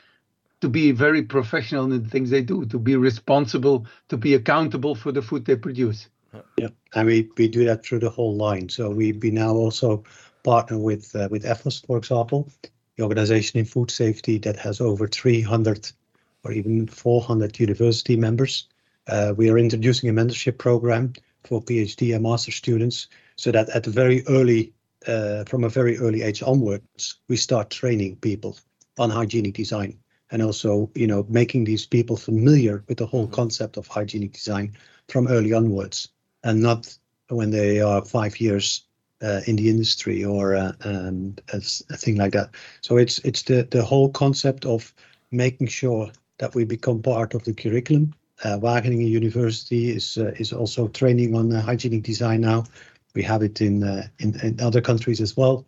to 0.62 0.70
be 0.70 0.92
very 0.92 1.24
professional 1.24 1.92
in 1.92 2.04
the 2.04 2.10
things 2.10 2.30
they 2.30 2.44
do, 2.44 2.66
to 2.66 2.80
be 2.80 2.96
responsible, 2.96 3.86
to 4.08 4.18
be 4.18 4.36
accountable 4.36 4.96
for 4.96 5.12
the 5.12 5.22
food 5.22 5.46
they 5.46 5.56
produce. 5.56 6.08
Yeah, 6.58 6.70
and 6.96 7.08
we, 7.08 7.30
we 7.38 7.48
do 7.48 7.66
that 7.66 7.84
through 7.84 8.00
the 8.00 8.10
whole 8.10 8.36
line. 8.36 8.70
So 8.70 8.90
we, 8.90 9.12
we 9.14 9.32
now 9.32 9.54
also 9.54 10.04
partner 10.44 10.78
with 10.78 11.16
uh, 11.16 11.28
with 11.30 11.44
EFFoST, 11.44 11.86
for 11.88 11.98
example, 11.98 12.50
the 12.98 13.04
organization 13.04 13.60
in 13.60 13.66
food 13.66 13.92
safety 13.92 14.38
that 14.40 14.58
has 14.58 14.80
over 14.82 15.08
300 15.08 15.92
or 16.44 16.52
even 16.52 16.88
400 16.88 17.60
university 17.60 18.16
members 18.16 18.68
uh, 19.08 19.34
we 19.36 19.50
are 19.50 19.58
introducing 19.58 20.10
a 20.10 20.14
mentorship 20.14 20.58
program 20.58 21.14
for 21.44 21.62
PhD 21.62 22.14
and 22.14 22.24
master 22.24 22.52
students 22.52 23.08
so 23.36 23.52
that 23.52 23.70
at 23.70 23.88
a 23.88 23.90
very 23.90 24.26
early, 24.28 24.74
uh, 25.08 25.44
from 25.46 25.64
a 25.64 25.70
very 25.70 25.98
early 25.98 26.22
age 26.22 26.44
onwards, 26.44 27.16
we 27.28 27.36
start 27.36 27.70
training 27.70 28.16
people 28.18 28.58
on 29.00 29.10
hygienic 29.10 29.56
design 29.56 29.98
and 30.30 30.42
also, 30.42 30.90
you 30.96 31.08
know, 31.08 31.26
making 31.30 31.64
these 31.64 31.86
people 31.86 32.16
familiar 32.16 32.84
with 32.88 33.00
the 33.00 33.06
whole 33.06 33.26
mm-hmm. 33.26 33.34
concept 33.34 33.78
of 33.78 33.88
hygienic 33.88 34.34
design 34.34 34.74
from 35.10 35.28
early 35.28 35.52
onwards 35.52 36.08
and 36.44 36.62
not 36.62 36.98
when 37.30 37.52
they 37.52 37.80
are 37.82 38.04
five 38.04 38.40
years 38.40 38.84
uh, 39.22 39.42
in 39.46 39.56
the 39.56 39.70
industry 39.70 40.24
or 40.24 40.56
uh, 40.56 40.74
um, 40.84 41.36
as 41.54 41.84
a 41.90 41.98
thing 41.98 42.18
like 42.18 42.34
that. 42.34 42.50
So 42.82 42.98
it's 42.98 43.20
it's 43.20 43.44
the 43.44 43.68
the 43.72 43.84
whole 43.84 44.10
concept 44.10 44.66
of 44.66 44.94
making 45.32 45.68
sure 45.68 46.12
that 46.40 46.56
we 46.56 46.66
become 46.66 47.02
part 47.02 47.34
of 47.34 47.44
the 47.44 47.54
curriculum 47.54 48.14
uh, 48.44 48.58
Wageningen 48.58 49.08
University 49.08 49.90
is 49.90 50.18
uh, 50.18 50.32
is 50.38 50.52
also 50.54 50.88
training 50.88 51.36
on 51.36 51.54
uh, 51.54 51.62
hygienic 51.62 52.04
design 52.04 52.42
now. 52.42 52.64
We 53.14 53.24
have 53.24 53.44
it 53.44 53.60
in, 53.62 53.84
in, 54.20 54.40
in 54.42 54.62
other 54.62 54.82
countries 54.82 55.22
as 55.22 55.36
well, 55.36 55.66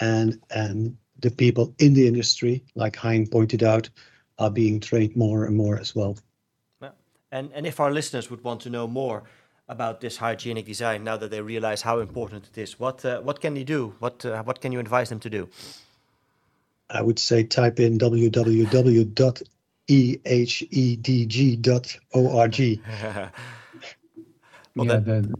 and 0.00 0.40
and 0.50 0.96
the 1.20 1.30
people 1.30 1.74
in 1.78 1.94
the 1.94 2.06
industry, 2.06 2.64
like 2.74 2.96
Hein 2.96 3.26
pointed 3.26 3.62
out, 3.62 3.90
are 4.38 4.50
being 4.50 4.80
trained 4.80 5.14
more 5.16 5.44
and 5.44 5.56
more 5.56 5.78
as 5.78 5.94
well. 5.94 6.16
And 7.30 7.50
and 7.52 7.66
if 7.66 7.78
our 7.78 7.92
listeners 7.92 8.30
would 8.30 8.42
want 8.42 8.62
to 8.62 8.70
know 8.70 8.86
more 8.86 9.24
about 9.68 10.00
this 10.00 10.16
hygienic 10.16 10.66
design 10.66 11.04
now 11.04 11.16
that 11.16 11.30
they 11.30 11.40
realize 11.40 11.82
how 11.82 12.00
important 12.00 12.48
it 12.52 12.58
is, 12.58 12.80
what 12.80 13.04
uh, 13.04 13.20
what 13.20 13.40
can 13.40 13.54
they 13.54 13.64
do? 13.64 13.94
What 13.98 14.24
uh, 14.24 14.42
what 14.42 14.60
can 14.60 14.72
you 14.72 14.80
advise 14.80 15.08
them 15.08 15.20
to 15.20 15.30
do? 15.30 15.48
I 16.90 17.02
would 17.02 17.18
say 17.18 17.44
type 17.44 17.78
in 17.80 17.98
www 17.98 19.42
ehedg.org. 19.88 21.60
well, 24.76 24.86
yeah, 24.86 24.96
the, 24.98 25.34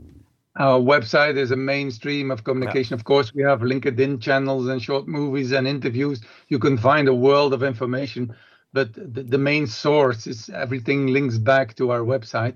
our 0.57 0.81
website 0.81 1.37
is 1.37 1.51
a 1.51 1.57
mainstream 1.57 2.31
of 2.31 2.45
communication. 2.45 2.95
Yeah. 2.95 3.01
Of 3.01 3.05
course, 3.05 3.35
we 3.35 3.43
have 3.43 3.61
LinkedIn 3.61 4.21
channels 4.21 4.69
and 4.69 4.83
short 4.83 5.07
movies 5.07 5.53
and 5.53 5.69
interviews. 5.69 6.21
You 6.49 6.59
can 6.59 6.79
find 6.79 7.09
a 7.09 7.15
world 7.15 7.53
of 7.55 7.63
information. 7.63 8.35
but 8.73 8.93
the, 8.93 9.23
the 9.23 9.39
main 9.39 9.67
source 9.67 10.27
is 10.27 10.51
everything 10.51 11.07
links 11.07 11.39
back 11.39 11.75
to 11.77 11.91
our 11.91 12.01
website 12.01 12.55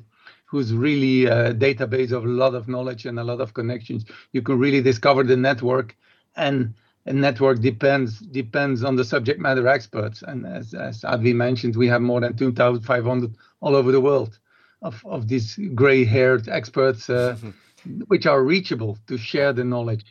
who's 0.53 0.75
really 0.75 1.25
a 1.25 1.55
database 1.55 2.13
of 2.13 2.27
a 2.27 2.29
lot 2.29 2.55
of 2.55 2.69
knowledge 2.69 3.07
and 3.07 3.19
a 3.19 3.25
lot 3.25 3.41
of 3.41 3.55
connections. 3.55 4.05
You 4.33 4.43
can 4.43 4.59
really 4.59 4.83
discover 4.83 5.23
the 5.23 5.35
network 5.35 5.97
and 6.37 6.75
a 7.07 7.13
network 7.15 7.61
depends 7.61 8.21
depends 8.21 8.85
on 8.85 8.97
the 8.97 9.05
subject 9.05 9.41
matter 9.41 9.67
experts. 9.67 10.23
And 10.23 10.45
as, 10.45 10.75
as 10.75 11.01
Adwie 11.05 11.35
mentioned 11.35 11.75
we 11.75 11.89
have 11.89 12.03
more 12.03 12.21
than 12.21 12.37
2500 12.37 13.35
all 13.63 13.75
over 13.75 13.93
the 13.93 14.01
world 14.03 14.39
of, 14.83 15.03
of 15.07 15.27
these 15.27 15.59
gray 15.75 16.05
haired 16.05 16.51
experts 16.51 17.09
uh, 17.09 17.35
which 18.09 18.27
are 18.27 18.43
reachable 18.45 18.99
to 19.07 19.17
share 19.17 19.55
the 19.55 19.65
knowledge. 19.65 20.05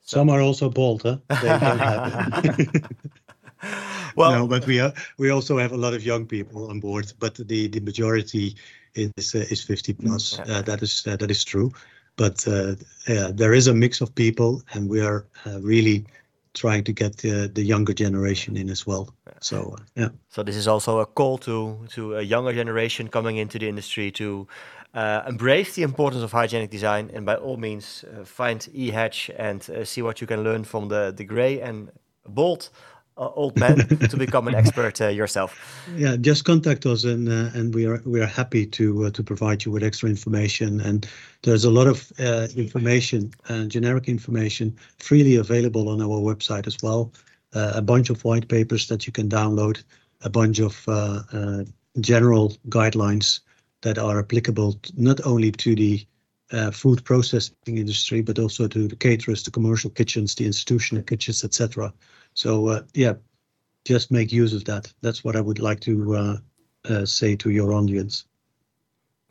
Some 0.00 0.30
are 0.30 0.40
also 0.40 0.68
bald 0.68 1.02
huh? 1.02 1.18
Well, 4.16 4.32
no, 4.32 4.48
but 4.48 4.66
we 4.66 4.80
are, 4.80 4.92
we 5.16 5.30
also 5.30 5.58
have 5.58 5.70
a 5.70 5.76
lot 5.76 5.94
of 5.94 6.04
young 6.04 6.26
people 6.26 6.70
on 6.70 6.80
board, 6.80 7.12
but 7.20 7.36
the 7.36 7.68
the 7.68 7.78
majority 7.78 8.56
is 8.94 9.34
uh, 9.34 9.38
is 9.50 9.62
50 9.62 9.94
plus. 9.94 10.38
Yeah. 10.38 10.58
Uh, 10.58 10.62
that 10.62 10.82
is 10.82 11.06
uh, 11.06 11.16
that 11.16 11.30
is 11.30 11.44
true, 11.44 11.72
but 12.16 12.46
uh, 12.48 12.74
yeah, 13.06 13.30
there 13.32 13.54
is 13.54 13.66
a 13.66 13.74
mix 13.74 14.00
of 14.00 14.14
people, 14.14 14.62
and 14.72 14.88
we 14.88 15.00
are 15.00 15.26
uh, 15.46 15.60
really 15.60 16.04
trying 16.54 16.84
to 16.84 16.92
get 16.92 17.16
the 17.18 17.50
the 17.52 17.62
younger 17.62 17.94
generation 17.94 18.56
in 18.56 18.70
as 18.70 18.86
well. 18.86 19.14
So 19.40 19.76
uh, 19.78 19.82
yeah. 19.94 20.08
So 20.28 20.42
this 20.42 20.56
is 20.56 20.66
also 20.66 21.00
a 21.00 21.06
call 21.06 21.38
to 21.38 21.86
to 21.90 22.16
a 22.16 22.22
younger 22.22 22.52
generation 22.52 23.08
coming 23.08 23.36
into 23.36 23.58
the 23.58 23.68
industry 23.68 24.10
to. 24.12 24.46
embrace 25.26 25.74
the 25.74 25.82
importance 25.82 26.24
of 26.24 26.32
hygienic 26.32 26.70
design 26.70 27.10
and 27.14 27.24
by 27.24 27.36
all 27.36 27.56
means 27.56 28.04
find 28.24 28.60
EHEDG 28.74 29.30
and 29.38 29.62
see 29.86 30.02
what 30.02 30.20
you 30.20 30.26
can 30.26 30.42
learn 30.42 30.64
from 30.64 30.88
the, 30.88 31.12
the 31.14 31.24
gray 31.24 31.60
and 31.60 31.90
bold 32.26 32.70
uh, 32.70 32.97
old 33.18 33.56
man 33.58 33.76
to 33.78 34.16
become 34.26 34.48
an 34.48 34.54
expert 34.54 35.00
uh, 35.00 35.08
yourself. 35.08 35.84
Yeah, 35.96 36.16
just 36.16 36.44
contact 36.44 36.86
us, 36.86 37.04
and 37.04 37.28
uh, 37.28 37.50
and 37.54 37.74
we 37.74 37.86
are 37.86 38.00
we 38.04 38.20
are 38.20 38.26
happy 38.26 38.66
to 38.66 39.06
uh, 39.06 39.10
to 39.10 39.22
provide 39.22 39.64
you 39.64 39.72
with 39.72 39.82
extra 39.82 40.08
information. 40.08 40.80
And 40.80 41.06
there's 41.42 41.64
a 41.64 41.70
lot 41.70 41.86
of 41.86 42.12
uh, 42.18 42.48
information, 42.56 43.32
uh, 43.48 43.64
generic 43.64 44.08
information, 44.08 44.76
freely 44.98 45.36
available 45.36 45.88
on 45.88 46.00
our 46.00 46.20
website 46.20 46.66
as 46.66 46.76
well. 46.82 47.12
a 47.54 47.82
bunch 47.82 48.10
of 48.10 48.24
white 48.24 48.46
papers 48.48 48.86
that 48.88 49.06
you 49.06 49.12
can 49.12 49.28
download, 49.28 49.82
a 50.20 50.30
bunch 50.30 50.60
of 50.60 50.74
general 52.00 52.52
guidelines 52.68 53.40
that 53.82 53.98
are 53.98 54.18
applicable 54.18 54.78
not 54.96 55.20
only 55.24 55.50
to 55.52 55.74
the 55.74 56.06
uh, 56.52 56.70
food 56.70 57.04
processing 57.04 57.78
industry, 57.78 58.20
but 58.22 58.38
also 58.38 58.66
to 58.66 58.88
the 58.88 58.96
caterers, 58.96 59.42
the 59.42 59.50
commercial 59.50 59.90
kitchens, 59.90 60.34
the 60.34 60.46
institutional 60.46 61.02
kitchens, 61.02 61.44
etc. 61.44 61.92
So 62.38 62.68
uh, 62.68 62.82
yeah, 62.94 63.14
just 63.84 64.12
make 64.12 64.30
use 64.30 64.54
of 64.54 64.64
that. 64.66 64.92
That's 65.00 65.24
what 65.24 65.34
I 65.34 65.40
would 65.40 65.58
like 65.58 65.80
to 65.80 66.14
uh, 66.14 66.36
uh, 66.88 67.04
say 67.04 67.34
to 67.34 67.50
your 67.50 67.72
audience. 67.72 68.26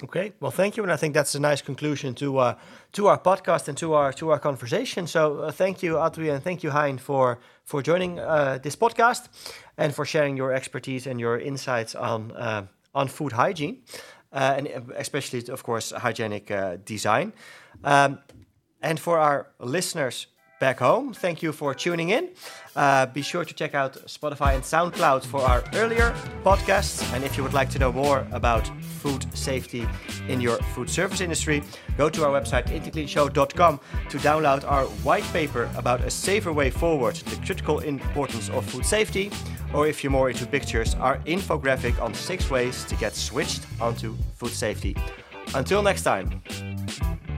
Okay, 0.03 0.33
well, 0.41 0.51
thank 0.51 0.75
you, 0.75 0.83
and 0.83 0.91
I 0.91 0.97
think 0.97 1.13
that's 1.13 1.33
a 1.33 1.39
nice 1.39 1.61
conclusion 1.61 2.13
to 2.15 2.37
uh, 2.37 2.55
to 2.91 3.07
our 3.07 3.17
podcast 3.17 3.69
and 3.69 3.77
to 3.77 3.93
our 3.93 4.11
to 4.13 4.31
our 4.31 4.39
conversation. 4.39 5.07
So, 5.07 5.21
uh, 5.39 5.51
thank 5.51 5.81
you, 5.81 5.95
Adwie, 5.95 6.33
and 6.33 6.43
thank 6.43 6.63
you, 6.63 6.71
Hein, 6.71 6.97
for 6.97 7.39
for 7.63 7.81
joining 7.81 8.19
uh, 8.19 8.59
this 8.61 8.75
podcast 8.75 9.29
and 9.77 9.95
for 9.95 10.05
sharing 10.05 10.37
your 10.37 10.51
expertise 10.51 11.07
and 11.07 11.17
your 11.19 11.39
insights 11.39 11.95
on 11.95 12.33
on 12.93 13.07
food 13.07 13.31
hygiene, 13.31 13.83
and 14.31 14.67
especially, 14.97 15.53
of 15.53 15.63
course, 15.63 15.91
hygienic 15.91 16.51
design. 16.85 17.31
Um, 17.83 18.19
and 18.81 18.99
for 18.99 19.17
our 19.17 19.47
listeners 19.59 20.27
back 20.59 20.79
home. 20.79 21.13
Thank 21.13 21.41
you 21.41 21.51
for 21.51 21.73
tuning 21.73 22.09
in. 22.09 22.29
Uh, 22.75 23.05
be 23.07 23.21
sure 23.21 23.43
to 23.43 23.53
check 23.53 23.73
out 23.73 23.93
Spotify 24.07 24.55
and 24.55 24.63
SoundCloud 24.63 25.25
for 25.25 25.41
our 25.41 25.63
earlier 25.73 26.13
podcasts. 26.43 27.01
And 27.13 27.23
if 27.23 27.37
you 27.37 27.43
would 27.43 27.53
like 27.53 27.69
to 27.71 27.79
know 27.79 27.91
more 27.91 28.27
about 28.31 28.67
food 28.81 29.25
safety 29.35 29.87
in 30.27 30.41
your 30.41 30.57
food 30.73 30.89
service 30.89 31.21
industry, 31.21 31.63
go 31.97 32.09
to 32.09 32.25
our 32.25 32.41
website 32.41 32.67
intercleanshow.com 32.67 33.79
to 34.09 34.17
download 34.17 34.63
our 34.69 34.85
white 35.03 35.23
paper 35.33 35.69
about 35.75 36.01
a 36.01 36.09
safer 36.09 36.53
way 36.53 36.69
forward, 36.69 37.15
the 37.15 37.35
critical 37.45 37.79
importance 37.79 38.49
of 38.49 38.65
food 38.65 38.85
safety. 38.85 39.31
Or 39.73 39.87
if 39.87 40.03
you're 40.03 40.11
more 40.11 40.29
into 40.29 40.45
pictures, 40.45 40.95
our 40.95 41.17
infographic 41.19 42.01
on 42.01 42.13
six 42.13 42.49
ways 42.49 42.85
to 42.85 42.95
get 42.95 43.15
switched 43.15 43.61
onto 43.81 44.15
food 44.35 44.51
safety. 44.51 44.95
Until 45.55 45.81
next 45.81 46.03
time. 46.03 46.41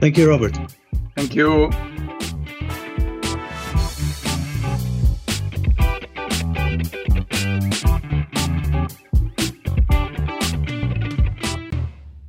Thank 0.00 0.16
you, 0.16 0.28
Robert. 0.28 0.58
Thank 1.16 1.34
you. 1.34 1.70